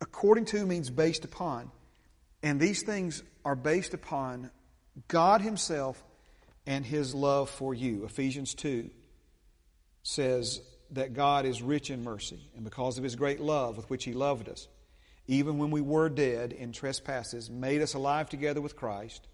according 0.00 0.46
to 0.46 0.64
means 0.64 0.90
based 0.90 1.24
upon. 1.24 1.70
And 2.42 2.60
these 2.60 2.82
things 2.82 3.22
are 3.44 3.56
based 3.56 3.94
upon 3.94 4.50
God 5.08 5.40
Himself 5.40 6.02
and 6.66 6.84
His 6.84 7.14
love 7.14 7.50
for 7.50 7.74
you. 7.74 8.04
Ephesians 8.04 8.54
2 8.54 8.90
says 10.02 10.60
that 10.90 11.14
God 11.14 11.46
is 11.46 11.62
rich 11.62 11.90
in 11.90 12.04
mercy, 12.04 12.40
and 12.54 12.64
because 12.64 12.98
of 12.98 13.04
His 13.04 13.16
great 13.16 13.40
love 13.40 13.76
with 13.76 13.88
which 13.90 14.04
He 14.04 14.12
loved 14.12 14.48
us, 14.48 14.68
even 15.26 15.58
when 15.58 15.70
we 15.70 15.80
were 15.80 16.08
dead 16.08 16.52
in 16.52 16.72
trespasses, 16.72 17.50
made 17.50 17.82
us 17.82 17.94
alive 17.94 18.28
together 18.28 18.60
with 18.60 18.76
Christ. 18.76 19.26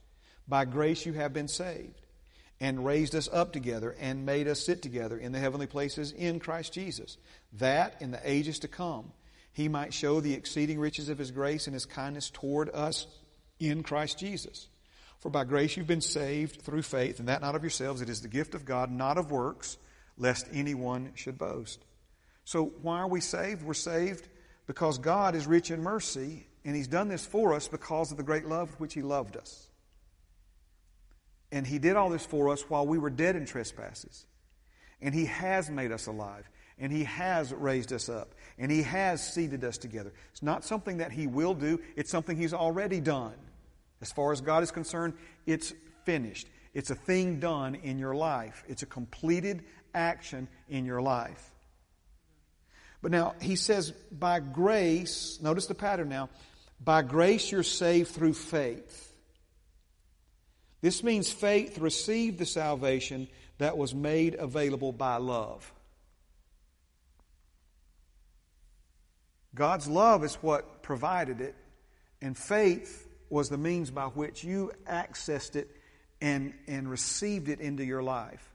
By 0.47 0.65
grace 0.65 1.05
you 1.05 1.13
have 1.15 1.33
been 1.33 1.49
saved, 1.49 2.01
and 2.61 2.85
raised 2.85 3.15
us 3.15 3.29
up 3.33 3.53
together, 3.53 3.97
and 3.99 4.27
made 4.27 4.47
us 4.47 4.61
sit 4.61 4.83
together 4.83 5.17
in 5.17 5.33
the 5.33 5.39
heavenly 5.39 5.67
places 5.67 6.13
in 6.13 6.41
Christ 6.41 6.73
Jesus, 6.73 7.17
that 7.55 8.01
in 8.01 8.11
the 8.11 8.21
ages 8.25 8.59
to 8.61 8.69
come 8.69 9.13
he 9.53 9.69
might 9.69 9.93
show 9.93 10.21
the 10.21 10.35
exceeding 10.35 10.79
riches 10.79 11.09
of 11.09 11.19
his 11.19 11.31
grace 11.31 11.67
and 11.67 11.75
his 11.75 11.87
kindness 11.87 12.31
toward 12.31 12.71
us 12.71 13.07
in 13.59 13.83
Christ 13.83 14.19
Jesus. 14.19 14.69
For 15.19 15.29
by 15.29 15.45
grace 15.45 15.77
you've 15.77 15.87
been 15.87 16.01
saved 16.01 16.63
through 16.63 16.83
faith, 16.83 17.19
and 17.19 17.29
that 17.29 17.43
not 17.43 17.55
of 17.55 17.63
yourselves, 17.63 18.01
it 18.01 18.09
is 18.09 18.23
the 18.23 18.29
gift 18.29 18.55
of 18.55 18.65
God, 18.65 18.91
not 18.91 19.19
of 19.19 19.31
works, 19.31 19.77
lest 20.21 20.47
anyone 20.53 21.11
should 21.15 21.39
boast. 21.39 21.81
So, 22.45 22.67
why 22.83 23.01
are 23.01 23.09
we 23.09 23.21
saved? 23.21 23.63
We're 23.63 23.75
saved 23.75 24.29
because 24.67 24.99
God 24.99 25.35
is 25.35 25.47
rich 25.47 25.71
in 25.71 25.83
mercy, 25.83 26.47
and 26.65 26.77
He's 26.77 26.87
done 26.87 27.09
this 27.09 27.27
for 27.27 27.55
us 27.55 27.67
because 27.67 28.13
of 28.13 28.17
the 28.17 28.23
great 28.23 28.47
love 28.47 28.71
with 28.71 28.81
which 28.81 28.95
He 28.95 29.03
loved 29.03 29.37
us. 29.37 29.69
And 31.51 31.67
He 31.67 31.79
did 31.79 31.97
all 31.97 32.11
this 32.11 32.25
for 32.25 32.51
us 32.51 32.63
while 32.69 32.87
we 32.87 32.99
were 32.99 33.11
dead 33.11 33.35
in 33.35 33.47
trespasses. 33.47 34.27
And 35.01 35.15
He 35.15 35.25
has 35.25 35.71
made 35.71 35.91
us 35.91 36.07
alive, 36.07 36.49
and 36.79 36.93
He 36.93 37.05
has 37.05 37.53
raised 37.53 37.93
us 37.93 38.09
up, 38.09 38.35
and 38.59 38.71
He 38.71 38.83
has 38.83 39.27
seated 39.27 39.65
us 39.65 39.79
together. 39.79 40.13
It's 40.33 40.43
not 40.43 40.65
something 40.65 40.99
that 40.99 41.13
He 41.13 41.27
will 41.27 41.55
do, 41.55 41.81
it's 41.97 42.11
something 42.11 42.37
He's 42.37 42.55
already 42.55 43.01
done. 43.01 43.35
As 44.03 44.13
far 44.13 44.33
as 44.33 44.41
God 44.41 44.63
is 44.63 44.71
concerned, 44.71 45.15
it's 45.47 45.73
finished. 46.05 46.49
It's 46.73 46.91
a 46.91 46.95
thing 46.95 47.41
done 47.41 47.75
in 47.75 47.99
your 47.99 48.15
life, 48.15 48.65
it's 48.69 48.83
a 48.83 48.87
completed 48.87 49.65
action 49.95 50.49
in 50.69 50.85
your 50.85 51.03
life. 51.03 51.51
But 53.03 53.13
now, 53.13 53.35
he 53.41 53.57
says, 53.57 53.93
by 54.13 54.41
grace, 54.41 55.39
notice 55.43 55.67
the 55.67 55.75
pattern 55.75 56.09
now, 56.09 56.29
by 56.83 57.03
grace 57.03 57.51
you're 57.51 57.63
saved 57.63 58.11
through 58.11 58.35
faith. 58.35 59.13
This 60.81 61.03
means 61.03 61.31
faith 61.31 61.79
received 61.79 62.39
the 62.39 62.47
salvation 62.47 63.29
that 63.59 63.77
was 63.77 63.95
made 63.95 64.35
available 64.35 64.93
by 64.93 65.17
love. 65.17 65.71
God's 69.55 69.89
love 69.89 70.25
is 70.25 70.37
what 70.37 70.83
provided 70.83 71.41
it, 71.41 71.55
and 72.23 72.37
faith 72.37 73.09
was 73.29 73.49
the 73.49 73.59
means 73.59 73.91
by 73.91 74.07
which 74.07 74.45
you 74.45 74.73
accessed 74.89 75.57
it 75.57 75.69
and, 76.21 76.55
and 76.67 76.91
received 76.91 77.49
it 77.49 77.61
into 77.61 77.85
your 77.85 78.03
life. 78.03 78.47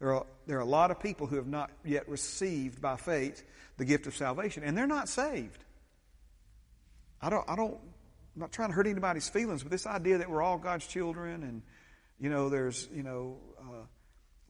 There 0.00 0.12
are, 0.12 0.26
there 0.46 0.58
are 0.58 0.62
a 0.62 0.66
lot 0.66 0.90
of 0.90 1.00
people 1.00 1.26
who 1.26 1.36
have 1.36 1.46
not 1.46 1.70
yet 1.84 2.08
received 2.08 2.80
by 2.80 2.96
faith 2.96 3.42
the 3.76 3.84
gift 3.84 4.06
of 4.06 4.16
salvation, 4.16 4.62
and 4.62 4.76
they're 4.76 4.86
not 4.86 5.08
saved. 5.08 5.64
I 7.20 7.30
don't, 7.30 7.48
I 7.48 7.56
don't, 7.56 7.74
I'm 8.34 8.40
not 8.40 8.52
trying 8.52 8.68
to 8.68 8.74
hurt 8.74 8.86
anybody's 8.86 9.28
feelings, 9.28 9.62
but 9.62 9.70
this 9.70 9.86
idea 9.86 10.18
that 10.18 10.28
we're 10.28 10.42
all 10.42 10.58
God's 10.58 10.86
children 10.86 11.42
and, 11.42 11.62
you 12.18 12.28
know, 12.28 12.48
there's, 12.48 12.88
you 12.92 13.02
know, 13.02 13.38
uh, 13.58 13.86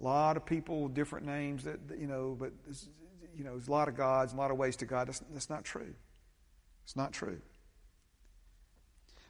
a 0.00 0.02
lot 0.02 0.36
of 0.36 0.44
people, 0.44 0.84
with 0.84 0.94
different 0.94 1.26
names 1.26 1.64
that, 1.64 1.78
you 1.98 2.06
know, 2.06 2.36
but, 2.38 2.52
you 3.36 3.44
know, 3.44 3.52
there's 3.52 3.68
a 3.68 3.72
lot 3.72 3.88
of 3.88 3.96
gods, 3.96 4.32
a 4.32 4.36
lot 4.36 4.50
of 4.50 4.56
ways 4.56 4.76
to 4.76 4.86
God. 4.86 5.08
That's, 5.08 5.22
that's 5.30 5.50
not 5.50 5.64
true. 5.64 5.94
It's 6.84 6.96
not 6.96 7.12
true. 7.12 7.40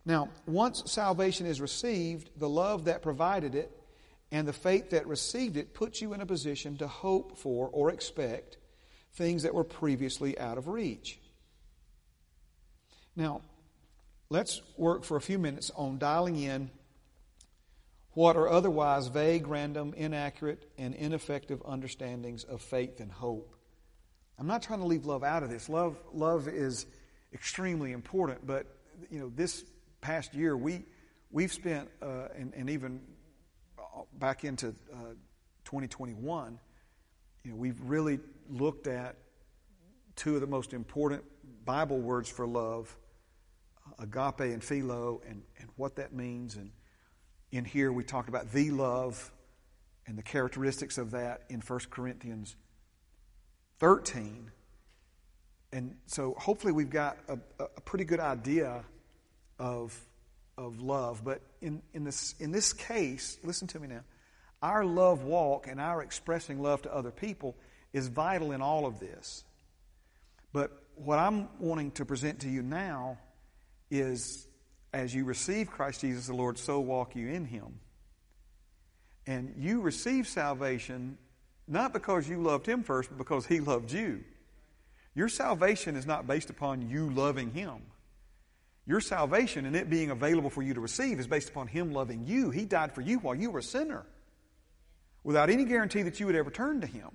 Now, 0.06 0.28
once 0.46 0.82
salvation 0.86 1.46
is 1.46 1.60
received, 1.60 2.30
the 2.36 2.48
love 2.48 2.86
that 2.86 3.02
provided 3.02 3.54
it 3.54 3.70
and 4.34 4.48
the 4.48 4.52
faith 4.52 4.90
that 4.90 5.06
received 5.06 5.56
it 5.56 5.74
puts 5.74 6.02
you 6.02 6.12
in 6.12 6.20
a 6.20 6.26
position 6.26 6.76
to 6.78 6.88
hope 6.88 7.38
for 7.38 7.68
or 7.68 7.92
expect 7.92 8.56
things 9.12 9.44
that 9.44 9.54
were 9.54 9.62
previously 9.62 10.36
out 10.36 10.58
of 10.58 10.66
reach. 10.66 11.20
Now, 13.14 13.42
let's 14.30 14.60
work 14.76 15.04
for 15.04 15.16
a 15.16 15.20
few 15.20 15.38
minutes 15.38 15.70
on 15.76 15.98
dialing 15.98 16.36
in 16.36 16.68
what 18.14 18.34
are 18.36 18.48
otherwise 18.48 19.06
vague, 19.06 19.46
random, 19.46 19.94
inaccurate, 19.96 20.68
and 20.78 20.96
ineffective 20.96 21.62
understandings 21.64 22.42
of 22.42 22.60
faith 22.60 22.98
and 22.98 23.12
hope. 23.12 23.54
I'm 24.36 24.48
not 24.48 24.64
trying 24.64 24.80
to 24.80 24.86
leave 24.86 25.04
love 25.04 25.22
out 25.22 25.44
of 25.44 25.48
this. 25.48 25.68
Love, 25.68 25.96
love 26.12 26.48
is 26.48 26.86
extremely 27.32 27.92
important, 27.92 28.44
but 28.44 28.66
you 29.12 29.20
know, 29.20 29.30
this 29.32 29.64
past 30.00 30.34
year 30.34 30.56
we 30.56 30.82
we've 31.30 31.52
spent 31.52 31.88
uh, 32.02 32.26
and, 32.36 32.52
and 32.56 32.68
even 32.68 33.00
back 34.18 34.44
into 34.44 34.68
uh, 34.92 35.14
2021, 35.64 36.58
you 37.42 37.50
know, 37.50 37.56
we've 37.56 37.80
really 37.82 38.18
looked 38.48 38.86
at 38.86 39.16
two 40.16 40.34
of 40.34 40.40
the 40.40 40.46
most 40.46 40.72
important 40.72 41.22
Bible 41.64 41.98
words 41.98 42.28
for 42.28 42.46
love, 42.46 42.96
agape 43.98 44.40
and 44.40 44.62
phileo, 44.62 45.20
and, 45.28 45.42
and 45.58 45.68
what 45.76 45.96
that 45.96 46.12
means. 46.12 46.56
And 46.56 46.70
in 47.52 47.64
here, 47.64 47.92
we 47.92 48.04
talked 48.04 48.28
about 48.28 48.50
the 48.52 48.70
love 48.70 49.30
and 50.06 50.18
the 50.18 50.22
characteristics 50.22 50.98
of 50.98 51.10
that 51.12 51.42
in 51.48 51.60
1 51.60 51.80
Corinthians 51.90 52.56
13. 53.78 54.50
And 55.72 55.96
so 56.06 56.34
hopefully 56.38 56.72
we've 56.72 56.90
got 56.90 57.18
a, 57.28 57.38
a 57.58 57.80
pretty 57.80 58.04
good 58.04 58.20
idea 58.20 58.84
of 59.58 59.98
of 60.56 60.80
love. 60.80 61.22
But 61.24 61.40
in, 61.60 61.82
in, 61.92 62.04
this, 62.04 62.34
in 62.38 62.52
this 62.52 62.72
case, 62.72 63.38
listen 63.42 63.68
to 63.68 63.80
me 63.80 63.88
now, 63.88 64.00
our 64.62 64.84
love 64.84 65.24
walk 65.24 65.66
and 65.68 65.80
our 65.80 66.02
expressing 66.02 66.62
love 66.62 66.82
to 66.82 66.94
other 66.94 67.10
people 67.10 67.56
is 67.92 68.08
vital 68.08 68.52
in 68.52 68.62
all 68.62 68.86
of 68.86 68.98
this. 68.98 69.44
But 70.52 70.70
what 70.96 71.18
I'm 71.18 71.48
wanting 71.58 71.90
to 71.92 72.04
present 72.04 72.40
to 72.40 72.48
you 72.48 72.62
now 72.62 73.18
is 73.90 74.46
as 74.92 75.14
you 75.14 75.24
receive 75.24 75.70
Christ 75.70 76.02
Jesus 76.02 76.28
the 76.28 76.34
Lord, 76.34 76.56
so 76.56 76.78
walk 76.80 77.16
you 77.16 77.28
in 77.28 77.44
Him. 77.44 77.80
And 79.26 79.54
you 79.58 79.80
receive 79.80 80.28
salvation 80.28 81.18
not 81.66 81.92
because 81.92 82.28
you 82.28 82.42
loved 82.42 82.66
Him 82.66 82.82
first, 82.82 83.08
but 83.10 83.18
because 83.18 83.46
He 83.46 83.60
loved 83.60 83.90
you. 83.90 84.22
Your 85.14 85.28
salvation 85.28 85.96
is 85.96 86.06
not 86.06 86.26
based 86.26 86.50
upon 86.50 86.88
you 86.88 87.10
loving 87.10 87.50
Him. 87.52 87.82
Your 88.86 89.00
salvation 89.00 89.64
and 89.64 89.74
it 89.74 89.88
being 89.88 90.10
available 90.10 90.50
for 90.50 90.62
you 90.62 90.74
to 90.74 90.80
receive 90.80 91.18
is 91.18 91.26
based 91.26 91.48
upon 91.48 91.68
Him 91.68 91.92
loving 91.92 92.26
you. 92.26 92.50
He 92.50 92.66
died 92.66 92.94
for 92.94 93.00
you 93.00 93.18
while 93.18 93.34
you 93.34 93.50
were 93.50 93.60
a 93.60 93.62
sinner 93.62 94.04
without 95.22 95.48
any 95.48 95.64
guarantee 95.64 96.02
that 96.02 96.20
you 96.20 96.26
would 96.26 96.36
ever 96.36 96.50
turn 96.50 96.82
to 96.82 96.86
Him. 96.86 97.10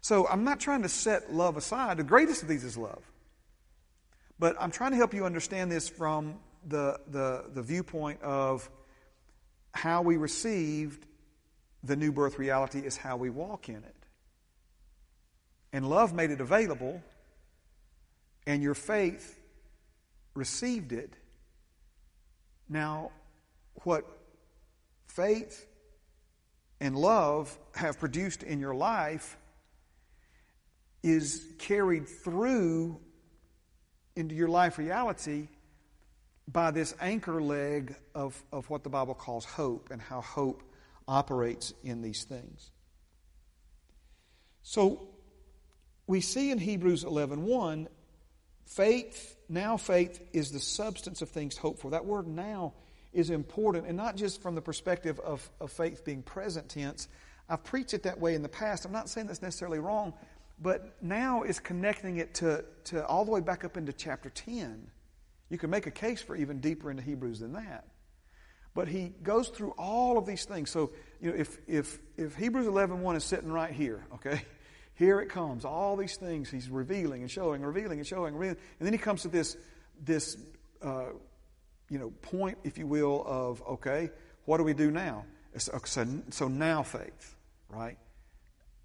So 0.00 0.26
I'm 0.26 0.42
not 0.42 0.58
trying 0.58 0.82
to 0.82 0.88
set 0.88 1.32
love 1.32 1.56
aside. 1.56 1.96
The 1.96 2.04
greatest 2.04 2.42
of 2.42 2.48
these 2.48 2.64
is 2.64 2.76
love. 2.76 3.02
But 4.38 4.56
I'm 4.58 4.72
trying 4.72 4.90
to 4.90 4.96
help 4.96 5.14
you 5.14 5.24
understand 5.24 5.70
this 5.70 5.88
from 5.88 6.40
the, 6.66 6.98
the, 7.06 7.44
the 7.54 7.62
viewpoint 7.62 8.20
of 8.22 8.68
how 9.72 10.02
we 10.02 10.16
received 10.16 11.06
the 11.84 11.94
new 11.94 12.10
birth 12.10 12.38
reality 12.38 12.80
is 12.80 12.96
how 12.96 13.16
we 13.16 13.30
walk 13.30 13.68
in 13.68 13.76
it. 13.76 13.96
And 15.72 15.88
love 15.88 16.12
made 16.12 16.30
it 16.30 16.40
available, 16.40 17.00
and 18.46 18.62
your 18.62 18.74
faith 18.74 19.38
received 20.34 20.92
it. 20.92 21.14
Now, 22.68 23.10
what 23.84 24.04
faith 25.06 25.66
and 26.80 26.96
love 26.96 27.56
have 27.74 27.98
produced 27.98 28.42
in 28.42 28.60
your 28.60 28.74
life 28.74 29.36
is 31.02 31.44
carried 31.58 32.08
through 32.08 32.98
into 34.16 34.34
your 34.34 34.48
life 34.48 34.78
reality 34.78 35.48
by 36.48 36.70
this 36.70 36.94
anchor 37.00 37.40
leg 37.40 37.94
of, 38.14 38.42
of 38.52 38.68
what 38.68 38.84
the 38.84 38.90
Bible 38.90 39.14
calls 39.14 39.44
hope 39.44 39.88
and 39.90 40.00
how 40.00 40.20
hope 40.20 40.62
operates 41.08 41.72
in 41.82 42.02
these 42.02 42.24
things. 42.24 42.70
So 44.62 45.08
we 46.06 46.20
see 46.20 46.50
in 46.50 46.58
Hebrews 46.58 47.04
11:1 47.04 47.88
faith 48.64 49.36
now 49.48 49.76
faith 49.76 50.20
is 50.32 50.50
the 50.50 50.60
substance 50.60 51.20
of 51.20 51.28
things 51.28 51.56
hoped 51.56 51.80
for. 51.80 51.90
That 51.90 52.06
word 52.06 52.26
now 52.26 52.72
is 53.12 53.28
important, 53.28 53.86
and 53.86 53.96
not 53.96 54.16
just 54.16 54.40
from 54.40 54.54
the 54.54 54.62
perspective 54.62 55.20
of, 55.20 55.48
of 55.60 55.70
faith 55.70 56.04
being 56.04 56.22
present 56.22 56.68
tense. 56.70 57.08
I've 57.48 57.62
preached 57.62 57.92
it 57.92 58.04
that 58.04 58.18
way 58.18 58.34
in 58.34 58.42
the 58.42 58.48
past. 58.48 58.86
I'm 58.86 58.92
not 58.92 59.10
saying 59.10 59.26
that's 59.26 59.42
necessarily 59.42 59.78
wrong, 59.78 60.14
but 60.58 60.96
now 61.02 61.42
is 61.42 61.60
connecting 61.60 62.16
it 62.16 62.34
to, 62.36 62.64
to 62.84 63.04
all 63.06 63.26
the 63.26 63.30
way 63.30 63.40
back 63.40 63.64
up 63.64 63.76
into 63.76 63.92
chapter 63.92 64.30
10. 64.30 64.90
You 65.50 65.58
can 65.58 65.68
make 65.68 65.86
a 65.86 65.90
case 65.90 66.22
for 66.22 66.34
even 66.34 66.60
deeper 66.60 66.90
into 66.90 67.02
Hebrews 67.02 67.40
than 67.40 67.52
that. 67.52 67.84
But 68.74 68.88
he 68.88 69.12
goes 69.22 69.48
through 69.48 69.72
all 69.72 70.16
of 70.16 70.24
these 70.24 70.46
things. 70.46 70.70
So, 70.70 70.92
you 71.20 71.30
know, 71.30 71.36
if, 71.36 71.58
if, 71.66 71.98
if 72.16 72.34
Hebrews 72.36 72.66
11.1 72.66 73.16
is 73.16 73.24
sitting 73.24 73.52
right 73.52 73.70
here, 73.70 74.06
okay, 74.14 74.40
here 74.94 75.20
it 75.20 75.28
comes. 75.28 75.64
All 75.64 75.96
these 75.96 76.16
things 76.16 76.50
he's 76.50 76.68
revealing 76.68 77.22
and 77.22 77.30
showing, 77.30 77.62
revealing 77.62 77.98
and 77.98 78.06
showing, 78.06 78.34
revealing. 78.34 78.58
And 78.78 78.86
then 78.86 78.92
he 78.92 78.98
comes 78.98 79.22
to 79.22 79.28
this, 79.28 79.56
this 80.04 80.36
uh, 80.82 81.06
you 81.88 81.98
know, 81.98 82.10
point, 82.22 82.58
if 82.64 82.78
you 82.78 82.86
will, 82.86 83.24
of, 83.26 83.62
okay, 83.62 84.10
what 84.44 84.58
do 84.58 84.64
we 84.64 84.74
do 84.74 84.90
now? 84.90 85.24
So, 85.56 85.78
so 86.30 86.48
now 86.48 86.82
faith, 86.82 87.36
right? 87.68 87.98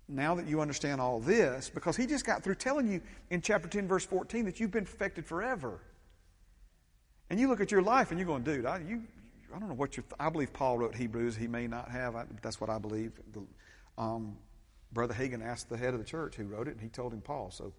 Now 0.08 0.36
that 0.36 0.48
you 0.48 0.62
understand 0.62 1.02
all 1.02 1.20
this, 1.20 1.70
because 1.70 1.98
he 1.98 2.06
just 2.06 2.26
got 2.26 2.44
through 2.44 2.56
telling 2.56 2.88
you 2.92 3.02
in 3.30 3.42
chapter 3.42 3.68
10, 3.68 3.88
verse 3.88 4.06
14, 4.06 4.46
that 4.46 4.60
you've 4.60 4.72
been 4.72 4.86
perfected 4.86 5.26
forever. 5.26 5.80
And 7.30 7.40
you 7.40 7.48
look 7.50 7.60
at 7.60 7.72
your 7.72 7.82
life 7.82 8.12
and 8.12 8.20
you're 8.20 8.28
going, 8.28 8.44
dude, 8.44 8.66
I, 8.66 8.80
you, 8.80 9.04
I 9.54 9.60
don't 9.60 9.68
know 9.68 9.76
what 9.76 9.98
you. 9.98 10.04
I 10.20 10.30
believe 10.30 10.54
Paul 10.54 10.78
wrote 10.78 10.96
Hebrews. 10.96 11.36
He 11.36 11.48
may 11.48 11.68
not 11.68 11.90
have. 11.90 12.16
I, 12.16 12.26
that's 12.42 12.62
what 12.62 12.70
I 12.70 12.78
believe. 12.78 13.14
The, 13.34 13.42
um, 13.98 14.38
Brother 14.92 15.14
Hagin 15.14 15.46
asked 15.46 15.70
the 15.70 15.78
head 15.78 15.94
of 15.94 16.00
the 16.00 16.06
church 16.06 16.36
who 16.36 16.46
wrote 16.46 16.68
it, 16.68 16.72
and 16.72 16.82
he 16.82 16.90
told 16.90 17.14
him 17.14 17.22
Paul. 17.22 17.52
So, 17.52 17.74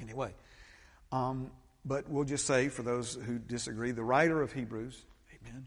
anyway, 0.00 0.34
um, 1.12 1.50
but 1.84 2.08
we'll 2.08 2.24
just 2.24 2.46
say 2.46 2.68
for 2.68 2.82
those 2.82 3.14
who 3.14 3.38
disagree, 3.38 3.92
the 3.92 4.04
writer 4.04 4.42
of 4.42 4.52
Hebrews, 4.52 5.04
Amen. 5.40 5.66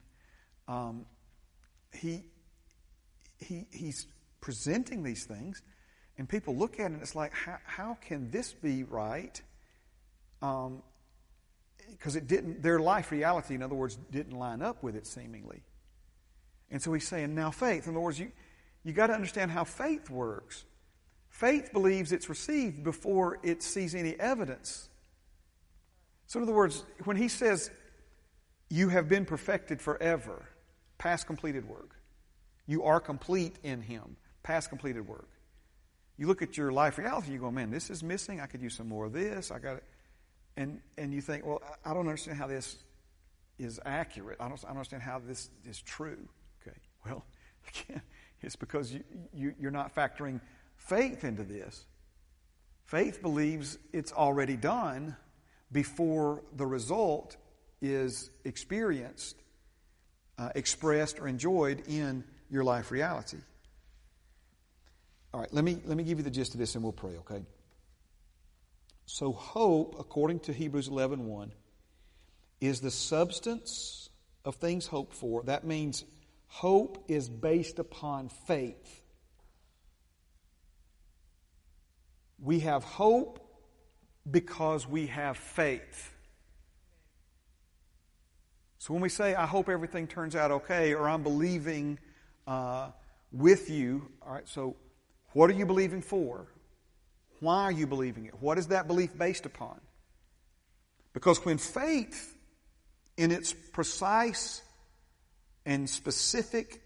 Um, 0.67 1.05
he 1.93 2.23
he 3.39 3.65
he's 3.71 4.07
presenting 4.41 5.03
these 5.03 5.25
things, 5.25 5.61
and 6.17 6.27
people 6.27 6.55
look 6.55 6.79
at 6.79 6.91
it 6.91 6.93
and 6.93 7.01
it's 7.01 7.15
like, 7.15 7.33
how, 7.33 7.57
how 7.65 7.97
can 8.01 8.31
this 8.31 8.53
be 8.53 8.83
right? 8.83 9.41
Um, 10.41 10.81
because 11.91 12.15
it 12.15 12.27
didn't, 12.27 12.61
their 12.61 12.79
life 12.79 13.11
reality, 13.11 13.55
in 13.55 13.63
other 13.63 13.75
words, 13.75 13.97
didn't 14.11 14.37
line 14.37 14.61
up 14.61 14.83
with 14.83 14.95
it 14.95 15.07
seemingly. 15.07 15.61
And 16.69 16.81
so 16.81 16.91
he's 16.93 17.07
saying, 17.07 17.33
now 17.33 17.51
faith. 17.51 17.87
In 17.87 17.93
other 17.93 18.01
words, 18.01 18.19
you, 18.19 18.31
you 18.83 18.93
got 18.93 19.07
to 19.07 19.13
understand 19.13 19.51
how 19.51 19.63
faith 19.63 20.09
works. 20.09 20.65
Faith 21.29 21.71
believes 21.73 22.11
it's 22.11 22.29
received 22.29 22.83
before 22.83 23.39
it 23.43 23.61
sees 23.61 23.93
any 23.93 24.13
evidence. 24.19 24.89
So, 26.25 26.39
in 26.39 26.43
other 26.43 26.53
words, 26.53 26.83
when 27.03 27.17
he 27.17 27.27
says, 27.27 27.69
you 28.69 28.89
have 28.89 29.07
been 29.07 29.25
perfected 29.25 29.81
forever, 29.81 30.45
past 30.97 31.27
completed 31.27 31.67
work, 31.67 31.95
you 32.65 32.83
are 32.83 32.99
complete 32.99 33.55
in 33.63 33.81
him, 33.81 34.17
past 34.43 34.69
completed 34.69 35.07
work. 35.07 35.29
You 36.17 36.27
look 36.27 36.41
at 36.41 36.57
your 36.57 36.71
life 36.71 36.97
reality, 36.97 37.31
you 37.31 37.39
go, 37.39 37.51
man, 37.51 37.69
this 37.69 37.89
is 37.89 38.03
missing. 38.03 38.41
I 38.41 38.47
could 38.47 38.61
use 38.61 38.75
some 38.75 38.89
more 38.89 39.05
of 39.05 39.13
this. 39.13 39.51
I 39.51 39.59
got 39.59 39.77
it 39.77 39.83
and 40.57 40.81
and 40.97 41.13
you 41.13 41.21
think, 41.21 41.45
well, 41.45 41.61
I 41.85 41.93
don't 41.93 42.07
understand 42.07 42.37
how 42.37 42.47
this 42.47 42.77
is 43.57 43.79
accurate. 43.85 44.37
I 44.39 44.49
don't, 44.49 44.59
I 44.65 44.69
don't 44.69 44.77
understand 44.77 45.03
how 45.03 45.19
this 45.19 45.49
is 45.65 45.81
true. 45.81 46.27
Okay, 46.61 46.75
well, 47.05 47.23
again, 47.69 48.01
it's 48.41 48.55
because 48.55 48.93
you, 48.93 49.03
you 49.33 49.53
you're 49.59 49.71
not 49.71 49.95
factoring 49.95 50.39
faith 50.75 51.23
into 51.23 51.43
this. 51.43 51.85
Faith 52.85 53.21
believes 53.21 53.77
it's 53.91 54.13
already 54.13 54.55
done 54.55 55.15
before 55.71 56.43
the 56.55 56.65
result 56.65 57.35
is 57.81 58.31
experienced, 58.45 59.35
uh, 60.37 60.49
expressed, 60.55 61.19
or 61.19 61.27
enjoyed 61.27 61.83
in 61.87 62.23
your 62.49 62.63
life 62.63 62.91
reality. 62.91 63.37
All 65.33 65.41
right, 65.41 65.53
let 65.53 65.63
me, 65.63 65.81
let 65.85 65.97
me 65.97 66.03
give 66.03 66.17
you 66.17 66.23
the 66.23 66.31
gist 66.31 66.53
of 66.53 66.59
this 66.59 66.75
and 66.75 66.83
we'll 66.83 66.93
pray, 66.93 67.17
okay? 67.17 67.43
So 69.05 69.33
hope, 69.33 69.95
according 69.99 70.39
to 70.41 70.53
Hebrews 70.53 70.89
11.1, 70.89 71.17
1, 71.17 71.51
is 72.61 72.81
the 72.81 72.91
substance 72.91 74.09
of 74.45 74.55
things 74.55 74.87
hoped 74.87 75.13
for. 75.13 75.43
That 75.43 75.65
means 75.65 76.05
hope 76.47 77.03
is 77.07 77.29
based 77.29 77.79
upon 77.79 78.29
faith. 78.29 79.03
We 82.39 82.59
have 82.61 82.83
hope 82.83 83.39
because 84.29 84.87
we 84.87 85.07
have 85.07 85.37
faith. 85.37 86.13
So 88.79 88.93
when 88.93 89.01
we 89.01 89.09
say, 89.09 89.35
I 89.35 89.45
hope 89.45 89.69
everything 89.69 90.07
turns 90.07 90.35
out 90.35 90.51
okay, 90.51 90.93
or 90.93 91.09
I'm 91.09 91.23
believing 91.23 91.99
uh, 92.45 92.89
with 93.31 93.69
you, 93.69 94.09
all 94.21 94.33
right, 94.33 94.47
so 94.47 94.75
what 95.33 95.49
are 95.49 95.53
you 95.53 95.65
believing 95.65 96.01
for? 96.01 96.47
Why 97.39 97.63
are 97.63 97.71
you 97.71 97.87
believing 97.87 98.25
it? 98.25 98.35
What 98.39 98.57
is 98.57 98.67
that 98.67 98.87
belief 98.87 99.17
based 99.17 99.45
upon? 99.45 99.79
Because 101.13 101.43
when 101.43 101.57
faith, 101.57 102.37
in 103.17 103.31
its 103.31 103.51
precise 103.51 104.61
and 105.67 105.87
specific 105.89 106.81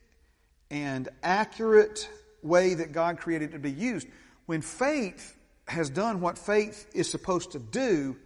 and 0.71 1.07
accurate 1.21 2.09
way 2.41 2.73
that 2.73 2.91
God 2.91 3.19
created 3.19 3.51
it 3.51 3.53
to 3.53 3.59
be 3.59 3.71
used, 3.71 4.07
when 4.47 4.61
faith 4.61 5.37
has 5.67 5.89
done 5.89 6.19
what 6.19 6.37
faith 6.37 6.89
is 6.93 7.09
supposed 7.09 7.51
to 7.51 7.59
do 7.59 8.17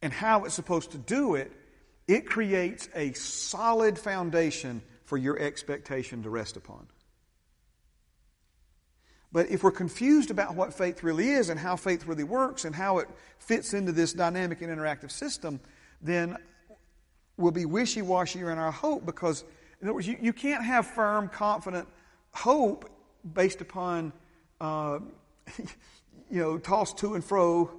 and 0.00 0.12
how 0.12 0.44
it's 0.44 0.54
supposed 0.54 0.92
to 0.92 0.98
do 0.98 1.34
it, 1.34 1.50
it 2.06 2.24
creates 2.24 2.88
a 2.94 3.12
solid 3.14 3.98
foundation 3.98 4.80
for 5.06 5.18
your 5.18 5.38
expectation 5.38 6.22
to 6.22 6.30
rest 6.30 6.56
upon. 6.56 6.86
But 9.32 9.50
if 9.50 9.64
we're 9.64 9.72
confused 9.72 10.30
about 10.30 10.54
what 10.54 10.72
faith 10.72 11.02
really 11.02 11.30
is 11.30 11.48
and 11.48 11.58
how 11.58 11.74
faith 11.74 12.06
really 12.06 12.22
works 12.22 12.64
and 12.64 12.72
how 12.72 12.98
it 12.98 13.08
fits 13.38 13.74
into 13.74 13.90
this 13.90 14.12
dynamic 14.12 14.62
and 14.62 14.70
interactive 14.70 15.10
system, 15.10 15.58
then 16.00 16.36
we'll 17.36 17.52
be 17.52 17.66
wishy 17.66 18.02
washy 18.02 18.40
in 18.40 18.46
our 18.46 18.70
hope 18.70 19.04
because, 19.04 19.44
in 19.80 19.88
other 19.88 19.94
words, 19.94 20.06
you, 20.06 20.16
you 20.20 20.32
can't 20.32 20.64
have 20.64 20.86
firm, 20.86 21.28
confident 21.28 21.88
hope 22.32 22.90
based 23.32 23.60
upon, 23.60 24.12
uh, 24.60 24.98
you 26.30 26.40
know, 26.40 26.58
tossed 26.58 26.98
to 26.98 27.14
and 27.14 27.24
fro, 27.24 27.70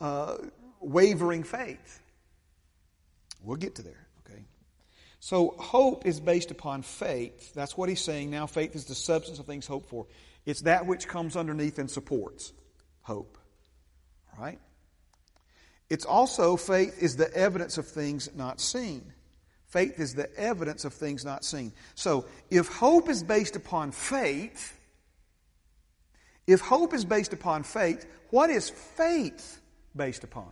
uh, 0.00 0.36
wavering 0.80 1.42
faith. 1.42 2.00
We'll 3.42 3.56
get 3.56 3.76
to 3.76 3.82
there, 3.82 4.06
okay? 4.26 4.44
So, 5.20 5.54
hope 5.58 6.06
is 6.06 6.20
based 6.20 6.50
upon 6.50 6.82
faith. 6.82 7.54
That's 7.54 7.76
what 7.76 7.88
he's 7.88 8.02
saying. 8.02 8.30
Now, 8.30 8.46
faith 8.46 8.74
is 8.74 8.84
the 8.86 8.94
substance 8.94 9.38
of 9.38 9.46
things 9.46 9.66
hoped 9.66 9.88
for. 9.88 10.06
It's 10.44 10.62
that 10.62 10.86
which 10.86 11.08
comes 11.08 11.36
underneath 11.36 11.78
and 11.78 11.90
supports 11.90 12.52
hope. 13.02 13.38
Right? 14.38 14.58
It's 15.90 16.04
also 16.04 16.56
faith 16.56 17.02
is 17.02 17.16
the 17.16 17.32
evidence 17.34 17.76
of 17.76 17.86
things 17.86 18.30
not 18.34 18.60
seen. 18.60 19.12
Faith 19.66 20.00
is 20.00 20.14
the 20.14 20.34
evidence 20.36 20.84
of 20.84 20.94
things 20.94 21.24
not 21.24 21.44
seen. 21.44 21.72
So, 21.94 22.24
if 22.50 22.68
hope 22.68 23.08
is 23.08 23.22
based 23.22 23.56
upon 23.56 23.92
faith, 23.92 24.78
if 26.46 26.60
hope 26.60 26.94
is 26.94 27.04
based 27.04 27.32
upon 27.32 27.64
faith, 27.64 28.06
what 28.30 28.50
is 28.50 28.70
faith 28.70 29.60
based 29.94 30.24
upon? 30.24 30.48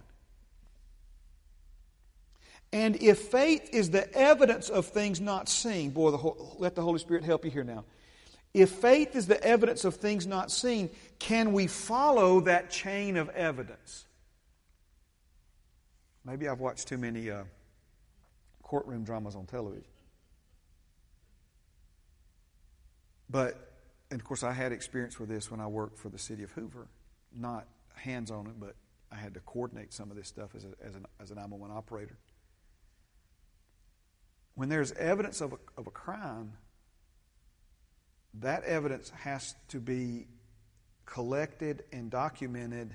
And 2.72 2.96
if 2.96 3.18
faith 3.18 3.70
is 3.72 3.90
the 3.90 4.12
evidence 4.14 4.68
of 4.68 4.87
things 4.87 5.20
not 5.20 5.48
seen, 5.48 5.90
boy, 5.90 6.11
the, 6.11 6.35
let 6.59 6.74
the 6.74 6.83
Holy 6.83 6.98
Spirit 6.98 7.24
help 7.24 7.44
you 7.44 7.51
here 7.51 7.64
now. 7.64 7.85
If 8.53 8.70
faith 8.70 9.16
is 9.16 9.27
the 9.27 9.42
evidence 9.42 9.85
of 9.85 9.96
things 9.96 10.27
not 10.27 10.51
seen, 10.51 10.90
can 11.18 11.53
we 11.53 11.66
follow 11.66 12.40
that 12.40 12.70
chain 12.70 13.16
of 13.16 13.29
evidence? 13.31 14.05
Maybe 16.29 16.47
I've 16.47 16.61
watched 16.61 16.88
too 16.88 16.99
many 16.99 17.31
uh, 17.31 17.45
courtroom 18.62 19.03
dramas 19.03 19.35
on 19.35 19.47
television. 19.47 19.88
But, 23.31 23.73
and 24.11 24.21
of 24.21 24.27
course, 24.27 24.43
I 24.43 24.53
had 24.53 24.73
experience 24.73 25.19
with 25.19 25.31
this 25.31 25.51
when 25.51 25.59
I 25.59 25.67
worked 25.67 25.99
for 25.99 26.11
the 26.11 26.19
city 26.19 26.43
of 26.43 26.51
Hoover. 26.51 26.87
Not 27.35 27.67
hands 27.95 28.31
on 28.31 28.47
it, 28.47 28.61
but 28.61 28.75
I 29.11 29.17
had 29.17 29.33
to 29.35 29.41
coordinate 29.41 29.95
some 29.95 30.11
of 30.11 30.17
this 30.19 30.29
stuff 30.29 30.51
as, 30.55 30.64
a, 30.64 30.69
as, 30.87 30.95
an, 30.95 31.07
as 31.19 31.31
an 31.31 31.37
911 31.37 31.75
operator. 31.75 32.19
When 34.55 34.69
there's 34.69 34.93
evidence 34.93 35.41
of 35.41 35.55
a, 35.55 35.59
of 35.79 35.87
a 35.87 35.91
crime, 35.91 36.53
that 38.35 38.64
evidence 38.64 39.11
has 39.21 39.55
to 39.69 39.81
be 39.81 40.27
collected 41.07 41.85
and 41.91 42.11
documented, 42.11 42.95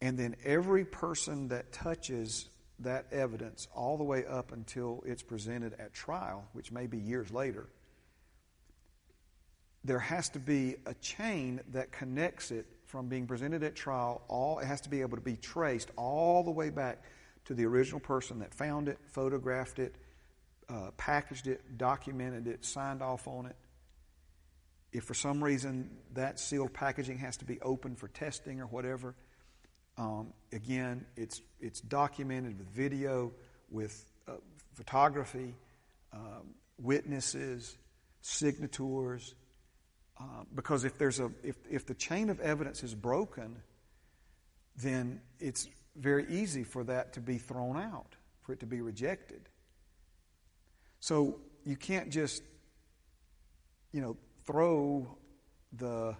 and 0.00 0.18
then 0.18 0.36
every 0.44 0.84
person 0.84 1.48
that 1.48 1.72
touches 1.72 2.48
that 2.80 3.06
evidence 3.12 3.68
all 3.74 3.98
the 3.98 4.04
way 4.04 4.24
up 4.24 4.52
until 4.52 5.02
it's 5.06 5.22
presented 5.22 5.74
at 5.78 5.92
trial, 5.92 6.48
which 6.52 6.72
may 6.72 6.86
be 6.86 6.98
years 6.98 7.30
later, 7.30 7.68
there 9.84 9.98
has 9.98 10.28
to 10.30 10.38
be 10.38 10.76
a 10.86 10.94
chain 10.94 11.60
that 11.72 11.92
connects 11.92 12.50
it 12.50 12.66
from 12.86 13.08
being 13.08 13.26
presented 13.26 13.62
at 13.62 13.74
trial. 13.74 14.22
All 14.28 14.58
it 14.58 14.66
has 14.66 14.80
to 14.82 14.90
be 14.90 15.00
able 15.00 15.16
to 15.16 15.22
be 15.22 15.36
traced 15.36 15.90
all 15.96 16.42
the 16.42 16.50
way 16.50 16.70
back 16.70 17.04
to 17.46 17.54
the 17.54 17.64
original 17.64 18.00
person 18.00 18.40
that 18.40 18.54
found 18.54 18.88
it, 18.88 18.98
photographed 19.06 19.78
it, 19.78 19.94
uh, 20.68 20.90
packaged 20.96 21.46
it, 21.46 21.78
documented 21.78 22.46
it, 22.46 22.64
signed 22.64 23.02
off 23.02 23.26
on 23.26 23.46
it, 23.46 23.56
if 24.92 25.04
for 25.04 25.14
some 25.14 25.42
reason 25.42 25.90
that 26.14 26.40
sealed 26.40 26.72
packaging 26.72 27.18
has 27.18 27.36
to 27.38 27.44
be 27.44 27.60
open 27.60 27.94
for 27.94 28.08
testing 28.08 28.60
or 28.60 28.66
whatever, 28.66 29.14
um, 30.00 30.32
again, 30.52 31.04
it's, 31.16 31.42
it's 31.60 31.80
documented 31.80 32.58
with 32.58 32.68
video, 32.68 33.32
with 33.70 33.94
uh, 34.26 34.32
photography, 34.74 35.54
um, 36.12 36.54
witnesses, 36.78 37.76
signatures, 38.22 39.34
Uh, 40.20 40.44
because 40.54 40.86
if 40.86 40.98
there's 40.98 41.18
a 41.20 41.30
if, 41.42 41.56
if 41.70 41.84
the 41.86 41.94
chain 41.94 42.30
of 42.30 42.40
evidence 42.40 42.84
is 42.84 42.94
broken, 42.94 43.56
then 44.82 45.20
it's 45.38 45.66
very 45.96 46.26
easy 46.28 46.64
for 46.64 46.84
that 46.84 47.14
to 47.14 47.20
be 47.20 47.38
thrown 47.38 47.76
out, 47.76 48.16
for 48.42 48.52
it 48.52 48.60
to 48.60 48.66
be 48.66 48.82
rejected. 48.82 49.48
So 51.00 51.40
you 51.64 51.76
can't 51.76 52.12
just, 52.12 52.42
you 53.92 54.02
know, 54.02 54.16
throw 54.44 55.16
the 55.72 56.16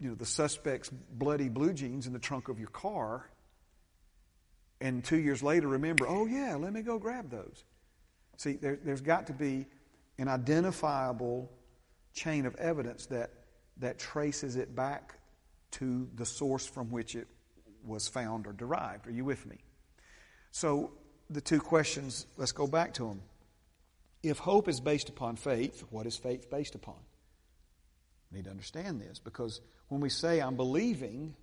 you 0.00 0.08
know 0.08 0.14
the 0.14 0.26
suspect's 0.26 0.90
bloody 0.90 1.48
blue 1.48 1.72
jeans 1.72 2.06
in 2.06 2.12
the 2.12 2.18
trunk 2.18 2.48
of 2.48 2.58
your 2.58 2.68
car 2.68 3.30
and 4.80 5.04
two 5.04 5.18
years 5.18 5.42
later 5.42 5.68
remember 5.68 6.06
oh 6.06 6.26
yeah 6.26 6.56
let 6.56 6.72
me 6.72 6.82
go 6.82 6.98
grab 6.98 7.30
those 7.30 7.64
see 8.36 8.54
there, 8.54 8.78
has 8.86 9.00
got 9.00 9.26
to 9.28 9.32
be 9.32 9.66
an 10.18 10.28
identifiable 10.28 11.50
chain 12.12 12.46
of 12.46 12.54
evidence 12.56 13.06
that 13.06 13.30
that 13.78 13.98
traces 13.98 14.56
it 14.56 14.74
back 14.74 15.18
to 15.72 16.08
the 16.14 16.24
source 16.24 16.66
from 16.66 16.90
which 16.90 17.16
it 17.16 17.26
was 17.84 18.08
found 18.08 18.46
or 18.46 18.52
derived. 18.52 19.06
Are 19.06 19.12
you 19.12 19.24
with 19.24 19.44
me? 19.46 19.58
So, 20.50 20.92
the 21.30 21.40
two 21.40 21.60
questions, 21.60 22.26
let's 22.36 22.52
go 22.52 22.66
back 22.66 22.94
to 22.94 23.08
them. 23.08 23.22
If 24.22 24.38
hope 24.38 24.68
is 24.68 24.80
based 24.80 25.08
upon 25.08 25.36
faith, 25.36 25.84
what 25.90 26.06
is 26.06 26.16
faith 26.16 26.50
based 26.50 26.74
upon? 26.74 26.96
Need 28.34 28.44
to 28.44 28.50
understand 28.50 29.00
this 29.00 29.20
because 29.20 29.60
when 29.88 30.00
we 30.00 30.08
say 30.08 30.40
I'm 30.40 30.56
believing, 30.56 31.34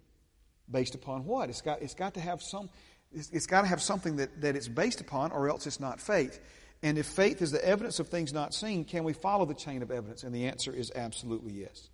based 0.69 0.93
upon 0.93 1.25
what? 1.25 1.49
It's 1.49 1.61
got, 1.61 1.81
it's 1.81 1.93
got 1.93 2.15
to 2.15 2.19
have 2.19 2.41
some, 2.41 2.69
it's, 3.13 3.29
it's 3.29 3.45
got 3.45 3.61
to 3.61 3.67
have 3.67 3.81
something 3.81 4.17
that, 4.17 4.41
that 4.41 4.55
it's 4.57 4.67
based 4.67 4.99
upon 4.99 5.31
or 5.31 5.49
else 5.49 5.65
it's 5.65 5.79
not 5.79 6.01
faith. 6.01 6.39
And 6.83 6.97
if 6.97 7.05
faith 7.05 7.41
is 7.41 7.51
the 7.51 7.63
evidence 7.63 7.99
of 7.99 8.09
things 8.09 8.33
not 8.33 8.53
seen, 8.53 8.83
can 8.83 9.03
we 9.03 9.13
follow 9.13 9.45
the 9.45 9.53
chain 9.53 9.81
of 9.83 9.91
evidence? 9.91 10.23
And 10.23 10.33
the 10.33 10.47
answer 10.47 10.73
is 10.73 10.91
absolutely 10.93 11.53
yes. 11.53 11.89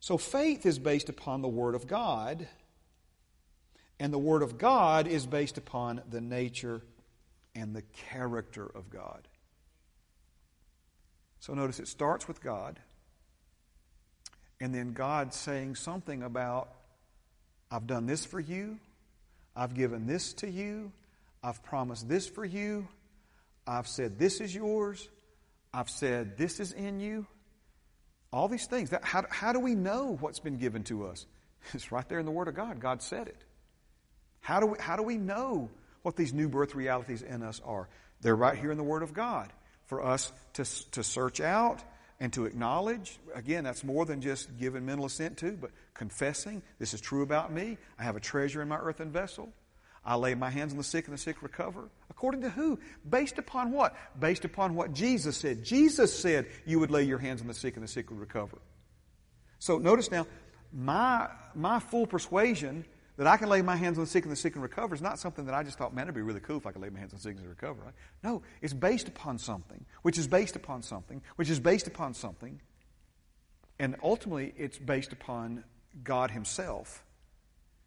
So 0.00 0.16
faith 0.16 0.64
is 0.64 0.78
based 0.78 1.08
upon 1.08 1.42
the 1.42 1.48
Word 1.48 1.74
of 1.74 1.86
God, 1.86 2.48
and 4.00 4.12
the 4.12 4.18
Word 4.18 4.42
of 4.42 4.58
God 4.58 5.06
is 5.06 5.26
based 5.26 5.58
upon 5.58 6.02
the 6.08 6.20
nature 6.20 6.82
and 7.54 7.74
the 7.76 7.82
character 8.10 8.64
of 8.64 8.90
God. 8.90 9.28
So 11.40 11.52
notice 11.54 11.78
it 11.78 11.88
starts 11.88 12.26
with 12.26 12.42
God, 12.42 12.78
and 14.60 14.74
then 14.74 14.92
God 14.92 15.34
saying 15.34 15.76
something 15.76 16.22
about, 16.22 16.68
I've 17.70 17.86
done 17.86 18.06
this 18.06 18.24
for 18.24 18.40
you, 18.40 18.78
I've 19.54 19.74
given 19.74 20.06
this 20.06 20.32
to 20.34 20.50
you, 20.50 20.92
I've 21.42 21.62
promised 21.62 22.08
this 22.08 22.26
for 22.28 22.44
you, 22.44 22.88
I've 23.66 23.86
said 23.86 24.18
this 24.18 24.40
is 24.40 24.54
yours, 24.54 25.08
I've 25.72 25.90
said 25.90 26.36
this 26.36 26.60
is 26.60 26.72
in 26.72 27.00
you. 27.00 27.26
All 28.32 28.48
these 28.48 28.66
things. 28.66 28.90
That, 28.90 29.04
how, 29.04 29.24
how 29.30 29.52
do 29.52 29.60
we 29.60 29.74
know 29.74 30.16
what's 30.20 30.38
been 30.38 30.58
given 30.58 30.84
to 30.84 31.06
us? 31.06 31.26
It's 31.74 31.90
right 31.90 32.08
there 32.08 32.20
in 32.20 32.24
the 32.24 32.32
Word 32.32 32.48
of 32.48 32.54
God. 32.54 32.80
God 32.80 33.02
said 33.02 33.26
it. 33.26 33.44
How 34.40 34.60
do 34.60 34.66
we, 34.66 34.78
how 34.78 34.96
do 34.96 35.02
we 35.02 35.16
know 35.16 35.70
what 36.02 36.16
these 36.16 36.32
new 36.32 36.48
birth 36.48 36.74
realities 36.74 37.20
in 37.20 37.42
us 37.42 37.60
are? 37.64 37.88
They're 38.20 38.36
right 38.36 38.56
here 38.56 38.70
in 38.70 38.78
the 38.78 38.84
Word 38.84 39.02
of 39.02 39.12
God 39.12 39.52
for 39.86 40.04
us 40.04 40.32
to, 40.54 40.64
to 40.92 41.02
search 41.02 41.40
out 41.40 41.82
and 42.20 42.32
to 42.32 42.46
acknowledge. 42.46 43.18
Again, 43.34 43.64
that's 43.64 43.84
more 43.84 44.04
than 44.04 44.20
just 44.20 44.56
giving 44.58 44.84
mental 44.84 45.06
assent 45.06 45.36
to, 45.38 45.52
but 45.52 45.70
confessing 45.94 46.62
this 46.78 46.94
is 46.94 47.00
true 47.00 47.22
about 47.22 47.52
me. 47.52 47.78
I 47.98 48.04
have 48.04 48.16
a 48.16 48.20
treasure 48.20 48.62
in 48.62 48.68
my 48.68 48.78
earthen 48.78 49.10
vessel. 49.10 49.52
I 50.04 50.14
lay 50.14 50.34
my 50.34 50.48
hands 50.48 50.72
on 50.72 50.78
the 50.78 50.84
sick 50.84 51.06
and 51.06 51.14
the 51.14 51.18
sick 51.18 51.42
recover. 51.42 51.90
According 52.10 52.40
to 52.42 52.50
who? 52.50 52.78
Based 53.08 53.38
upon 53.38 53.72
what? 53.72 53.94
Based 54.18 54.44
upon 54.44 54.74
what 54.74 54.94
Jesus 54.94 55.36
said. 55.36 55.64
Jesus 55.64 56.18
said 56.18 56.46
you 56.64 56.80
would 56.80 56.90
lay 56.90 57.02
your 57.02 57.18
hands 57.18 57.40
on 57.40 57.46
the 57.46 57.54
sick 57.54 57.74
and 57.74 57.84
the 57.84 57.88
sick 57.88 58.10
would 58.10 58.18
recover. 58.18 58.58
So 59.58 59.78
notice 59.78 60.10
now, 60.10 60.26
my, 60.72 61.28
my 61.54 61.78
full 61.78 62.06
persuasion 62.06 62.84
that 63.18 63.26
I 63.26 63.36
can 63.36 63.48
lay 63.48 63.62
my 63.62 63.74
hands 63.74 63.98
on 63.98 64.04
the 64.04 64.10
sick 64.10 64.22
and 64.22 64.32
the 64.32 64.36
sick 64.36 64.54
and 64.54 64.62
recover 64.62 64.94
is 64.94 65.02
not 65.02 65.18
something 65.18 65.44
that 65.46 65.54
I 65.54 65.64
just 65.64 65.76
thought, 65.76 65.92
man, 65.92 66.04
it'd 66.04 66.14
be 66.14 66.22
really 66.22 66.38
cool 66.38 66.56
if 66.56 66.66
I 66.66 66.70
could 66.70 66.80
lay 66.80 66.88
my 66.88 67.00
hands 67.00 67.12
on 67.12 67.18
the 67.18 67.22
sick 67.22 67.36
and 67.36 67.48
recover. 67.48 67.82
Right? 67.82 67.94
No, 68.22 68.42
it's 68.62 68.72
based 68.72 69.08
upon 69.08 69.38
something, 69.38 69.84
which 70.02 70.18
is 70.18 70.28
based 70.28 70.54
upon 70.54 70.84
something, 70.84 71.20
which 71.34 71.50
is 71.50 71.58
based 71.58 71.88
upon 71.88 72.14
something, 72.14 72.60
and 73.80 73.96
ultimately 74.04 74.54
it's 74.56 74.78
based 74.78 75.12
upon 75.12 75.64
God 76.04 76.30
Himself. 76.30 77.04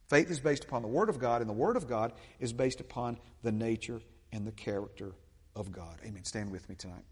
Faith 0.10 0.30
is 0.30 0.42
based 0.42 0.66
upon 0.66 0.82
the 0.82 0.90
Word 0.90 1.08
of 1.08 1.18
God, 1.18 1.40
and 1.40 1.50
the 1.50 1.54
Word 1.54 1.78
of 1.78 1.88
God 1.88 2.12
is 2.42 2.52
based 2.52 2.82
upon 2.82 3.18
the 3.42 3.54
nature 3.54 4.02
and 4.34 4.46
the 4.46 4.52
character 4.52 5.14
of 5.56 5.72
God. 5.72 5.98
Amen. 6.06 6.26
Stand 6.26 6.52
with 6.52 6.68
me 6.68 6.76
tonight. 6.76 7.06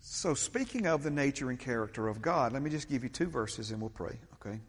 So, 0.00 0.34
speaking 0.34 0.86
of 0.86 1.04
the 1.04 1.10
nature 1.10 1.50
and 1.50 1.58
character 1.58 2.08
of 2.08 2.20
God, 2.20 2.52
let 2.52 2.62
me 2.62 2.68
just 2.68 2.90
give 2.90 3.04
you 3.04 3.08
two 3.08 3.28
verses 3.28 3.70
and 3.70 3.80
we'll 3.80 3.90
pray, 3.90 4.18
okay? 4.34 4.60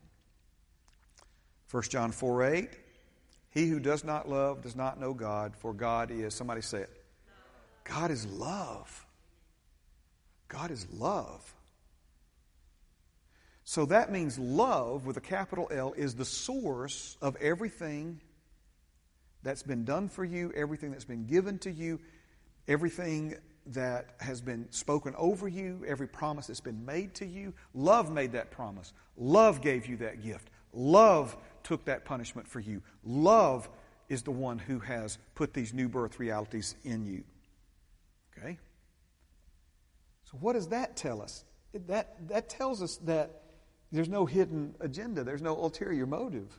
1 1.71 1.83
John 1.83 2.11
4 2.11 2.43
8. 2.43 2.69
He 3.49 3.67
who 3.67 3.79
does 3.79 4.03
not 4.03 4.29
love 4.29 4.61
does 4.61 4.75
not 4.75 4.99
know 4.99 5.13
God, 5.13 5.55
for 5.55 5.73
God 5.73 6.11
is, 6.11 6.33
somebody 6.33 6.61
say 6.61 6.79
it. 6.79 6.89
God 7.85 8.11
is 8.11 8.25
love. 8.25 9.05
God 10.47 10.71
is 10.71 10.85
love. 10.91 11.53
So 13.63 13.85
that 13.85 14.11
means 14.11 14.37
love, 14.37 15.05
with 15.05 15.17
a 15.17 15.21
capital 15.21 15.67
L, 15.71 15.93
is 15.93 16.15
the 16.15 16.25
source 16.25 17.17
of 17.21 17.35
everything 17.37 18.21
that's 19.41 19.63
been 19.63 19.85
done 19.85 20.09
for 20.09 20.23
you, 20.23 20.51
everything 20.55 20.91
that's 20.91 21.05
been 21.05 21.25
given 21.25 21.57
to 21.59 21.71
you, 21.71 21.99
everything 22.67 23.35
that 23.67 24.15
has 24.19 24.41
been 24.41 24.71
spoken 24.71 25.15
over 25.17 25.47
you, 25.47 25.83
every 25.87 26.07
promise 26.07 26.47
that's 26.47 26.59
been 26.59 26.85
made 26.85 27.15
to 27.15 27.25
you. 27.25 27.53
Love 27.73 28.11
made 28.11 28.33
that 28.33 28.51
promise. 28.51 28.93
Love 29.17 29.61
gave 29.61 29.87
you 29.87 29.97
that 29.97 30.21
gift. 30.21 30.49
Love 30.73 31.35
took 31.65 31.85
that 31.85 32.05
punishment 32.05 32.47
for 32.47 32.61
you. 32.61 32.81
Love 33.03 33.67
is 34.07 34.23
the 34.23 34.31
one 34.31 34.57
who 34.59 34.79
has 34.79 35.17
put 35.33 35.53
these 35.53 35.73
new 35.73 35.89
birth 35.89 36.19
realities 36.19 36.75
in 36.83 37.05
you. 37.05 37.23
Okay? 38.37 38.57
So, 40.31 40.37
what 40.39 40.53
does 40.53 40.69
that 40.69 40.95
tell 40.95 41.21
us? 41.21 41.43
That, 41.87 42.29
that 42.29 42.47
tells 42.49 42.81
us 42.81 42.97
that 43.03 43.41
there's 43.91 44.07
no 44.07 44.25
hidden 44.25 44.75
agenda, 44.79 45.23
there's 45.23 45.41
no 45.41 45.57
ulterior 45.57 46.05
motive. 46.05 46.57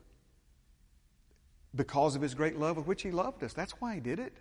Because 1.74 2.16
of 2.16 2.22
his 2.22 2.34
great 2.34 2.58
love 2.58 2.76
with 2.76 2.86
which 2.86 3.02
he 3.02 3.10
loved 3.10 3.42
us. 3.42 3.52
That's 3.52 3.72
why 3.72 3.94
he 3.94 4.00
did 4.00 4.18
it. 4.18 4.34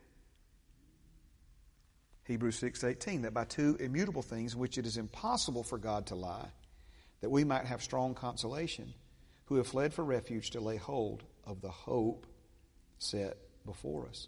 Hebrews 2.26 2.60
6:18 2.60 3.22
that 3.22 3.34
by 3.34 3.46
two 3.46 3.78
immutable 3.80 4.24
things 4.24 4.56
which 4.56 4.78
it 4.78 4.86
is 4.86 4.98
impossible 4.98 5.64
for 5.64 5.78
God 5.78 6.08
to 6.08 6.16
lie 6.16 6.48
that 7.22 7.30
we 7.30 7.44
might 7.44 7.66
have 7.66 7.84
strong 7.84 8.16
consolation 8.16 8.94
who 9.46 9.56
have 9.56 9.68
fled 9.68 9.94
for 9.94 10.04
refuge 10.04 10.52
to 10.52 10.60
lay 10.60 10.78
hold 10.78 11.24
of 11.46 11.62
the 11.62 11.70
hope 11.70 12.26
set 12.98 13.38
before 13.66 14.08
us. 14.08 14.28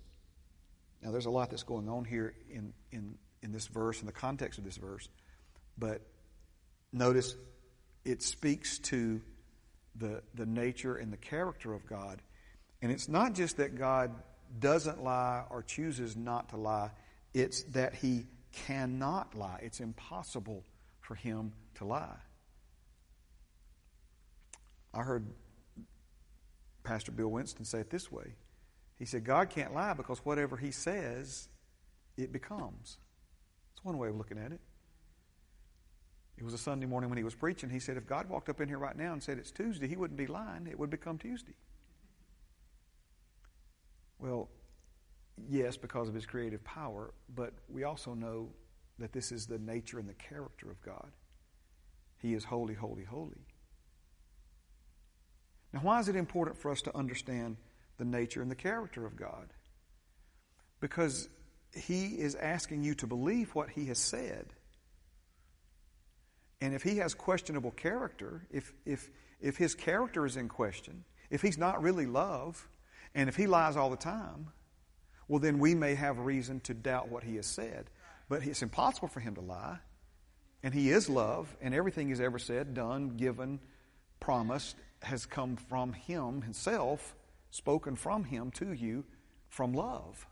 Now 1.02 1.12
there's 1.12 1.26
a 1.26 1.32
lot 1.32 1.50
that's 1.50 1.64
going 1.64 1.90
on 1.90 2.06
here 2.06 2.34
in 2.50 2.74
in 2.92 3.18
in 3.42 3.52
this 3.52 3.68
verse 3.68 4.02
in 4.02 4.08
the 4.08 4.12
context 4.14 4.58
of 4.58 4.66
this 4.66 4.78
verse 4.78 5.08
but 5.78 6.02
notice 6.92 7.36
it 8.04 8.24
speaks 8.24 8.80
to 8.80 9.22
the, 9.96 10.22
the 10.34 10.46
nature 10.46 10.96
and 10.96 11.12
the 11.12 11.18
character 11.18 11.74
of 11.74 11.86
God. 11.86 12.22
And 12.82 12.92
it's 12.92 13.10
not 13.10 13.34
just 13.34 13.58
that 13.58 13.78
God 13.78 14.12
doesn't 14.60 15.04
lie 15.04 15.44
or 15.50 15.64
chooses 15.64 16.16
not 16.16 16.50
to 16.50 16.58
lie, 16.58 16.92
it's 17.34 17.64
that 17.64 17.96
he 17.96 18.26
cannot 18.52 19.36
lie. 19.36 19.60
It's 19.62 19.80
impossible 19.80 20.64
for 21.02 21.16
him 21.16 21.54
to 21.76 21.86
lie. 21.86 22.16
I 24.98 25.04
heard 25.04 25.28
Pastor 26.84 27.12
Bill 27.12 27.28
Winston 27.28 27.66
say 27.66 27.80
it 27.80 27.92
this 27.92 28.12
way. 28.12 28.34
He 28.98 29.06
said, 29.06 29.24
God 29.24 29.50
can't 29.52 29.74
lie 29.74 29.94
because 29.94 30.20
whatever 30.26 30.58
he 30.58 30.72
says, 30.72 31.50
it 32.18 32.34
becomes. 32.34 32.98
It's 33.74 33.86
one 33.86 34.00
way 34.00 34.10
of 34.10 34.16
looking 34.16 34.40
at 34.40 34.52
it. 34.52 34.60
It 36.38 36.44
was 36.44 36.54
a 36.54 36.58
Sunday 36.58 36.88
morning 36.88 37.12
when 37.12 37.18
he 37.18 37.24
was 37.24 37.36
preaching. 37.36 37.70
He 37.70 37.80
said, 37.80 37.96
if 37.98 38.08
God 38.08 38.28
walked 38.28 38.50
up 38.50 38.60
in 38.60 38.68
here 38.68 38.80
right 38.80 38.98
now 38.98 39.14
and 39.14 39.22
said 39.22 39.38
it's 39.38 39.52
Tuesday, 39.52 39.88
he 39.88 39.96
wouldn't 39.96 40.18
be 40.18 40.28
lying. 40.28 40.66
It 40.68 40.80
would 40.80 40.90
become 40.90 41.20
Tuesday. 41.20 41.56
Well, 44.20 44.50
yes, 45.48 45.78
because 45.78 46.08
of 46.10 46.16
his 46.16 46.26
creative 46.26 46.64
power, 46.64 47.14
but 47.36 47.54
we 47.70 47.84
also 47.84 48.16
know 48.16 48.50
that 48.98 49.14
this 49.14 49.32
is 49.32 49.46
the 49.46 49.60
nature 49.60 50.00
and 50.00 50.10
the 50.10 50.16
character 50.16 50.72
of 50.72 50.82
God. 50.82 51.12
He 52.20 52.34
is 52.34 52.44
holy, 52.44 52.74
holy, 52.74 53.04
holy. 53.04 53.46
Now, 55.74 55.80
why 55.82 56.00
is 56.00 56.08
it 56.08 56.16
important 56.16 56.58
for 56.58 56.72
us 56.72 56.82
to 56.84 56.96
understand 56.96 57.58
the 57.98 58.06
nature 58.06 58.42
and 58.42 58.50
the 58.50 58.56
character 58.56 59.06
of 59.06 59.16
God? 59.16 59.48
Because 60.80 61.28
he 61.74 62.08
is 62.08 62.36
asking 62.36 62.84
you 62.84 62.96
to 62.96 63.08
believe 63.08 63.54
what 63.54 63.70
he 63.70 63.86
has 63.88 64.00
said. 64.00 64.54
And 66.62 66.74
if 66.74 66.84
he 66.84 66.98
has 66.98 67.14
questionable 67.14 67.72
character, 67.72 68.48
if, 68.50 68.74
if, 68.86 69.10
if 69.40 69.58
his 69.58 69.76
character 69.76 70.26
is 70.26 70.38
in 70.38 70.48
question, 70.48 71.04
if 71.30 71.42
he's 71.42 71.58
not 71.58 71.84
really 71.84 72.06
love, 72.06 72.68
and 73.14 73.30
if 73.30 73.36
he 73.36 73.48
lies 73.48 73.76
all 73.76 73.90
the 73.90 73.98
time, 73.98 74.48
well, 75.28 75.40
then 75.40 75.60
we 75.60 75.76
may 75.76 75.96
have 75.96 76.20
reason 76.20 76.60
to 76.62 76.74
doubt 76.74 77.10
what 77.10 77.24
he 77.24 77.36
has 77.36 77.46
said. 77.46 77.90
But 78.30 78.46
it's 78.46 78.62
impossible 78.62 79.08
for 79.10 79.20
him 79.20 79.36
to 79.36 79.42
lie. 79.42 79.80
and 80.64 80.74
He 80.74 80.90
is 80.90 81.10
love, 81.10 81.56
and 81.62 81.74
everything 81.74 82.10
He's 82.10 82.22
ever 82.22 82.40
said, 82.40 82.74
done, 82.74 83.18
given, 83.18 83.60
promised 84.20 84.76
has 85.04 85.26
come 85.26 85.56
from 85.56 85.94
Him 85.94 86.42
Himself, 86.42 87.16
spoken 87.52 87.96
from 87.96 88.26
Him 88.26 88.52
to 88.52 88.74
you 88.74 89.06
from 89.50 89.74
love. 89.74 90.26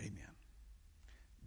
Amen. 0.00 0.12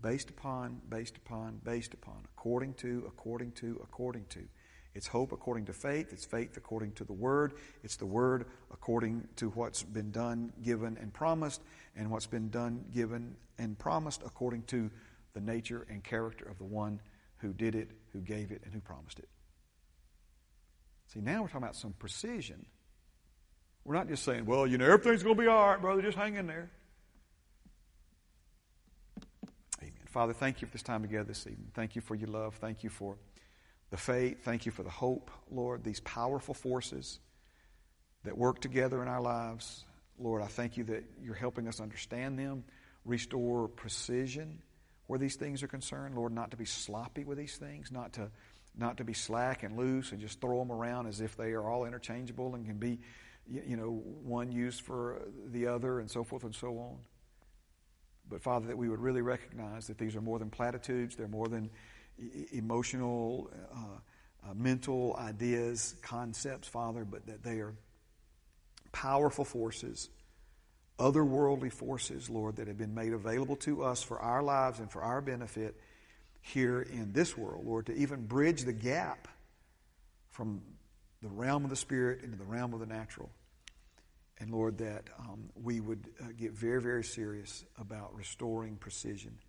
Based 0.02 0.30
upon, 0.30 0.82
based 0.88 1.18
upon, 1.18 1.60
based 1.64 1.94
upon, 1.94 2.24
according 2.38 2.76
to, 2.76 3.04
according 3.08 3.52
to, 3.54 3.80
according 3.84 4.26
to. 4.30 4.40
It's 4.94 5.08
hope 5.08 5.34
according 5.34 5.66
to 5.66 5.74
faith. 5.74 6.14
It's 6.14 6.24
faith 6.24 6.56
according 6.56 6.94
to 6.94 7.04
the 7.04 7.14
Word. 7.14 7.54
It's 7.84 7.98
the 7.98 8.06
Word 8.06 8.46
according 8.72 9.28
to 9.36 9.50
what's 9.50 9.84
been 9.84 10.12
done, 10.12 10.54
given, 10.64 10.98
and 11.02 11.14
promised, 11.14 11.62
and 11.98 12.10
what's 12.10 12.28
been 12.28 12.50
done, 12.50 12.86
given, 12.94 13.36
and 13.58 13.78
promised 13.78 14.22
according 14.26 14.64
to 14.64 14.90
the 15.34 15.42
nature 15.42 15.86
and 15.90 16.02
character 16.02 16.46
of 16.46 16.58
the 16.58 16.64
one 16.64 17.02
who 17.38 17.52
did 17.52 17.76
it, 17.76 17.92
who 18.14 18.22
gave 18.22 18.52
it, 18.52 18.62
and 18.64 18.74
who 18.74 18.80
promised 18.80 19.20
it. 19.20 19.28
See, 21.16 21.22
now 21.22 21.42
we're 21.42 21.48
talking 21.48 21.64
about 21.64 21.78
some 21.78 21.94
precision. 21.94 22.66
We're 23.86 23.96
not 23.96 24.10
just 24.10 24.24
saying, 24.24 24.46
well, 24.46 24.68
you 24.68 24.78
know, 24.78 24.86
everything's 24.86 25.24
going 25.24 25.38
to 25.38 25.42
be 25.42 25.48
all 25.48 25.70
right, 25.70 25.80
brother, 25.82 26.02
just 26.02 26.18
hang 26.18 26.36
in 26.36 26.46
there. 26.46 26.70
Amen. 29.82 29.94
Father, 30.08 30.34
thank 30.34 30.62
you 30.62 30.68
for 30.68 30.74
this 30.74 30.84
time 30.84 31.04
together 31.04 31.24
this 31.24 31.48
evening. 31.48 31.72
Thank 31.74 31.96
you 31.96 32.02
for 32.02 32.16
your 32.16 32.28
love. 32.28 32.56
Thank 32.56 32.84
you 32.84 32.90
for 32.90 33.16
the 33.92 33.98
faith. 33.98 34.44
Thank 34.44 34.66
you 34.66 34.74
for 34.74 34.84
the 34.84 34.90
hope, 34.90 35.32
Lord, 35.50 35.86
these 35.86 36.02
powerful 36.02 36.54
forces 36.54 37.20
that 38.26 38.38
work 38.38 38.60
together 38.60 39.02
in 39.02 39.08
our 39.08 39.22
lives. 39.22 39.86
Lord, 40.20 40.42
I 40.42 40.48
thank 40.48 40.76
you 40.76 40.84
that 40.86 41.06
you're 41.24 41.34
helping 41.34 41.68
us 41.70 41.80
understand 41.80 42.38
them, 42.38 42.66
restore 43.06 43.70
precision 43.70 44.62
where 45.08 45.20
these 45.20 45.36
things 45.36 45.64
are 45.64 45.68
concerned. 45.68 46.16
Lord, 46.16 46.34
not 46.34 46.52
to 46.52 46.58
be 46.58 46.66
sloppy 46.66 47.24
with 47.24 47.38
these 47.38 47.56
things, 47.56 47.92
not 47.92 48.14
to, 48.14 48.32
not 48.78 48.98
to 48.98 49.04
be 49.04 49.14
slack 49.14 49.64
and 49.64 49.78
loose 49.78 50.12
and 50.12 50.20
just 50.20 50.42
throw 50.42 50.60
them 50.60 50.72
around 50.72 51.08
as 51.08 51.22
if 51.22 51.36
they 51.38 51.52
are 51.52 51.70
all 51.70 51.86
interchangeable 51.86 52.56
and 52.56 52.66
can 52.66 52.78
be, 52.78 53.00
you 53.50 53.78
know, 53.78 54.02
one 54.24 54.52
used 54.52 54.82
for 54.82 55.22
the 55.52 55.68
other 55.68 56.00
and 56.00 56.10
so 56.10 56.24
forth 56.24 56.44
and 56.44 56.54
so 56.56 56.78
on. 56.78 56.98
But 58.30 58.42
Father, 58.42 58.68
that 58.68 58.78
we 58.78 58.90
would 58.90 59.00
really 59.00 59.22
recognize 59.22 59.88
that 59.88 59.98
these 59.98 60.16
are 60.16 60.22
more 60.22 60.40
than 60.40 60.50
platitudes, 60.50 61.16
they're 61.16 61.28
more 61.28 61.48
than 61.48 61.70
emotional, 62.52 63.50
uh, 63.74 64.50
uh, 64.50 64.54
mental 64.54 65.16
ideas, 65.18 65.96
concepts, 66.02 66.68
Father, 66.68 67.06
but 67.06 67.26
that 67.28 67.44
they 67.44 67.60
are 67.60 67.74
powerful 68.92 69.46
forces, 69.46 70.10
otherworldly 70.98 71.72
forces, 71.72 72.30
Lord, 72.30 72.58
that 72.58 72.68
have 72.68 72.78
been 72.78 72.96
made 72.96 73.14
available 73.14 73.56
to 73.58 73.84
us 73.84 74.02
for 74.02 74.20
our 74.20 74.42
lives 74.42 74.80
and 74.80 74.90
for 74.90 75.02
our 75.02 75.22
benefit 75.22 75.80
here 76.54 76.82
in 76.82 77.12
this 77.12 77.36
world, 77.36 77.66
Lord, 77.66 77.88
to 77.88 77.96
even 77.96 78.28
bridge 78.28 78.64
the 78.64 78.74
gap 78.74 79.28
from 80.30 80.62
the 81.24 81.28
realm 81.30 81.64
of 81.64 81.72
the 81.72 81.76
Spirit 81.76 82.22
into 82.24 82.38
the 82.38 82.44
realm 82.44 82.74
of 82.74 82.80
the 82.80 82.86
natural. 82.86 83.32
And 84.38 84.52
Lord, 84.52 84.78
that 84.78 85.06
um, 85.18 85.50
we 85.56 85.80
would 85.80 86.08
uh, 86.22 86.28
get 86.38 86.52
very, 86.52 86.82
very 86.82 87.04
serious 87.04 87.66
about 87.80 88.16
restoring 88.16 88.76
precision 88.76 89.40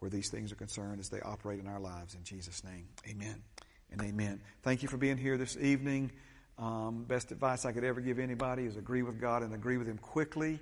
where 0.00 0.10
these 0.10 0.28
things 0.28 0.52
are 0.52 0.56
concerned 0.56 1.00
as 1.00 1.08
they 1.08 1.20
operate 1.20 1.60
in 1.60 1.66
our 1.66 1.80
lives. 1.80 2.14
In 2.14 2.24
Jesus' 2.24 2.62
name, 2.62 2.88
amen 3.08 3.42
and 3.90 4.02
amen. 4.02 4.40
Thank 4.62 4.82
you 4.82 4.88
for 4.88 4.98
being 4.98 5.16
here 5.16 5.38
this 5.38 5.56
evening. 5.56 6.10
Um, 6.58 7.04
best 7.04 7.32
advice 7.32 7.64
I 7.64 7.72
could 7.72 7.84
ever 7.84 8.02
give 8.02 8.18
anybody 8.18 8.64
is 8.64 8.76
agree 8.76 9.02
with 9.02 9.18
God 9.18 9.42
and 9.42 9.54
agree 9.54 9.78
with 9.78 9.86
Him 9.86 9.98
quickly. 9.98 10.60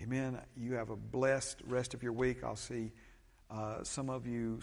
Amen. 0.00 0.38
You 0.56 0.74
have 0.74 0.90
a 0.90 0.96
blessed 0.96 1.62
rest 1.66 1.94
of 1.94 2.02
your 2.02 2.12
week. 2.12 2.44
I'll 2.44 2.54
see 2.54 2.92
uh, 3.52 3.84
some 3.84 4.08
of 4.10 4.26
you. 4.26 4.60